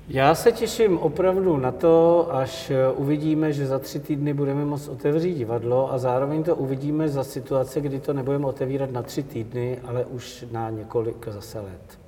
Já 0.09 0.35
se 0.35 0.53
těším 0.53 0.99
opravdu 0.99 1.57
na 1.57 1.73
to, 1.73 2.27
až 2.31 2.73
uvidíme, 2.97 3.53
že 3.53 3.67
za 3.67 3.79
tři 3.79 4.01
týdny 4.01 4.35
budeme 4.35 4.65
moct 4.65 4.89
otevřít 4.89 5.35
divadlo 5.35 5.93
a 5.93 5.99
zároveň 5.99 6.43
to 6.43 6.57
uvidíme 6.57 7.09
za 7.09 7.25
situace, 7.25 7.81
kdy 7.81 8.01
to 8.01 8.13
nebudeme 8.13 8.47
otevírat 8.47 8.91
na 8.91 9.03
tři 9.03 9.23
týdny, 9.23 9.79
ale 9.85 10.05
už 10.05 10.45
na 10.53 10.71
několik 10.71 11.29
zase 11.29 11.61
let. 11.61 11.99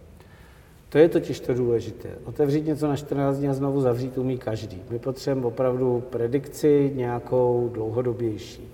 To 0.89 0.99
je 0.99 1.09
totiž 1.09 1.41
to 1.41 1.55
důležité. 1.55 2.09
Otevřít 2.25 2.67
něco 2.67 2.89
na 2.89 2.97
14 2.97 3.37
dní 3.37 3.49
a 3.49 3.55
znovu 3.55 3.81
zavřít 3.81 4.19
umí 4.19 4.39
každý. 4.39 4.83
My 4.91 4.99
potřebujeme 4.99 5.47
opravdu 5.47 6.03
predikci 6.11 6.93
nějakou 6.95 7.71
dlouhodobější. 7.75 8.69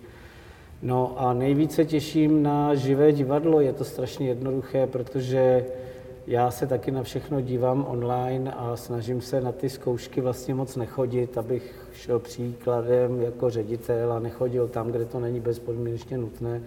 No 0.82 1.14
a 1.16 1.32
nejvíce 1.32 1.84
těším 1.84 2.42
na 2.42 2.74
živé 2.74 3.12
divadlo. 3.12 3.60
Je 3.60 3.72
to 3.72 3.84
strašně 3.84 4.28
jednoduché, 4.28 4.86
protože 4.86 5.64
já 6.26 6.50
se 6.50 6.66
taky 6.66 6.90
na 6.90 7.02
všechno 7.02 7.40
dívám 7.40 7.86
online 7.88 8.52
a 8.52 8.76
snažím 8.76 9.20
se 9.20 9.40
na 9.40 9.52
ty 9.52 9.70
zkoušky 9.70 10.20
vlastně 10.20 10.54
moc 10.54 10.76
nechodit, 10.76 11.38
abych 11.38 11.88
šel 11.92 12.18
příkladem 12.18 13.20
jako 13.22 13.50
ředitel 13.50 14.12
a 14.12 14.18
nechodil 14.18 14.68
tam, 14.68 14.90
kde 14.90 15.04
to 15.04 15.20
není 15.20 15.40
bezpodmínečně 15.40 16.18
nutné 16.18 16.62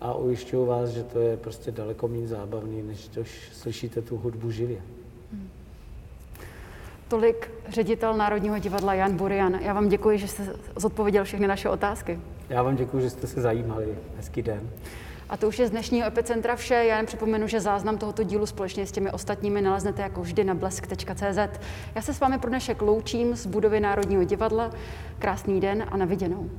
a 0.00 0.14
ujišťuju 0.14 0.66
vás, 0.66 0.90
že 0.90 1.02
to 1.02 1.20
je 1.20 1.36
prostě 1.36 1.70
daleko 1.70 2.08
méně 2.08 2.28
zábavný, 2.28 2.82
než 2.82 3.08
to 3.08 3.20
slyšíte 3.52 4.02
tu 4.02 4.16
hudbu 4.16 4.50
živě. 4.50 4.78
Hmm. 5.32 5.48
Tolik 7.08 7.50
ředitel 7.68 8.14
Národního 8.14 8.58
divadla 8.58 8.94
Jan 8.94 9.16
Burian. 9.16 9.54
Já 9.54 9.72
vám 9.72 9.88
děkuji, 9.88 10.18
že 10.18 10.28
jste 10.28 10.54
zodpověděl 10.76 11.24
všechny 11.24 11.46
naše 11.46 11.68
otázky. 11.68 12.20
Já 12.48 12.62
vám 12.62 12.76
děkuji, 12.76 13.00
že 13.00 13.10
jste 13.10 13.26
se 13.26 13.40
zajímali. 13.40 13.98
Hezký 14.16 14.42
den. 14.42 14.70
A 15.28 15.36
to 15.36 15.48
už 15.48 15.58
je 15.58 15.66
z 15.66 15.70
dnešního 15.70 16.06
Epicentra 16.06 16.56
vše. 16.56 16.74
Já 16.74 16.96
jen 16.96 17.06
připomenu, 17.06 17.46
že 17.46 17.60
záznam 17.60 17.98
tohoto 17.98 18.22
dílu 18.22 18.46
společně 18.46 18.86
s 18.86 18.92
těmi 18.92 19.10
ostatními 19.10 19.62
naleznete 19.62 20.02
jako 20.02 20.22
vždy 20.22 20.44
na 20.44 20.54
blesk.cz. 20.54 21.60
Já 21.94 22.02
se 22.02 22.14
s 22.14 22.20
vámi 22.20 22.38
pro 22.38 22.48
dnešek 22.48 22.82
loučím 22.82 23.36
z 23.36 23.46
budovy 23.46 23.80
Národního 23.80 24.24
divadla. 24.24 24.70
Krásný 25.18 25.60
den 25.60 25.84
a 25.90 25.96
na 25.96 26.04
viděnou. 26.04 26.50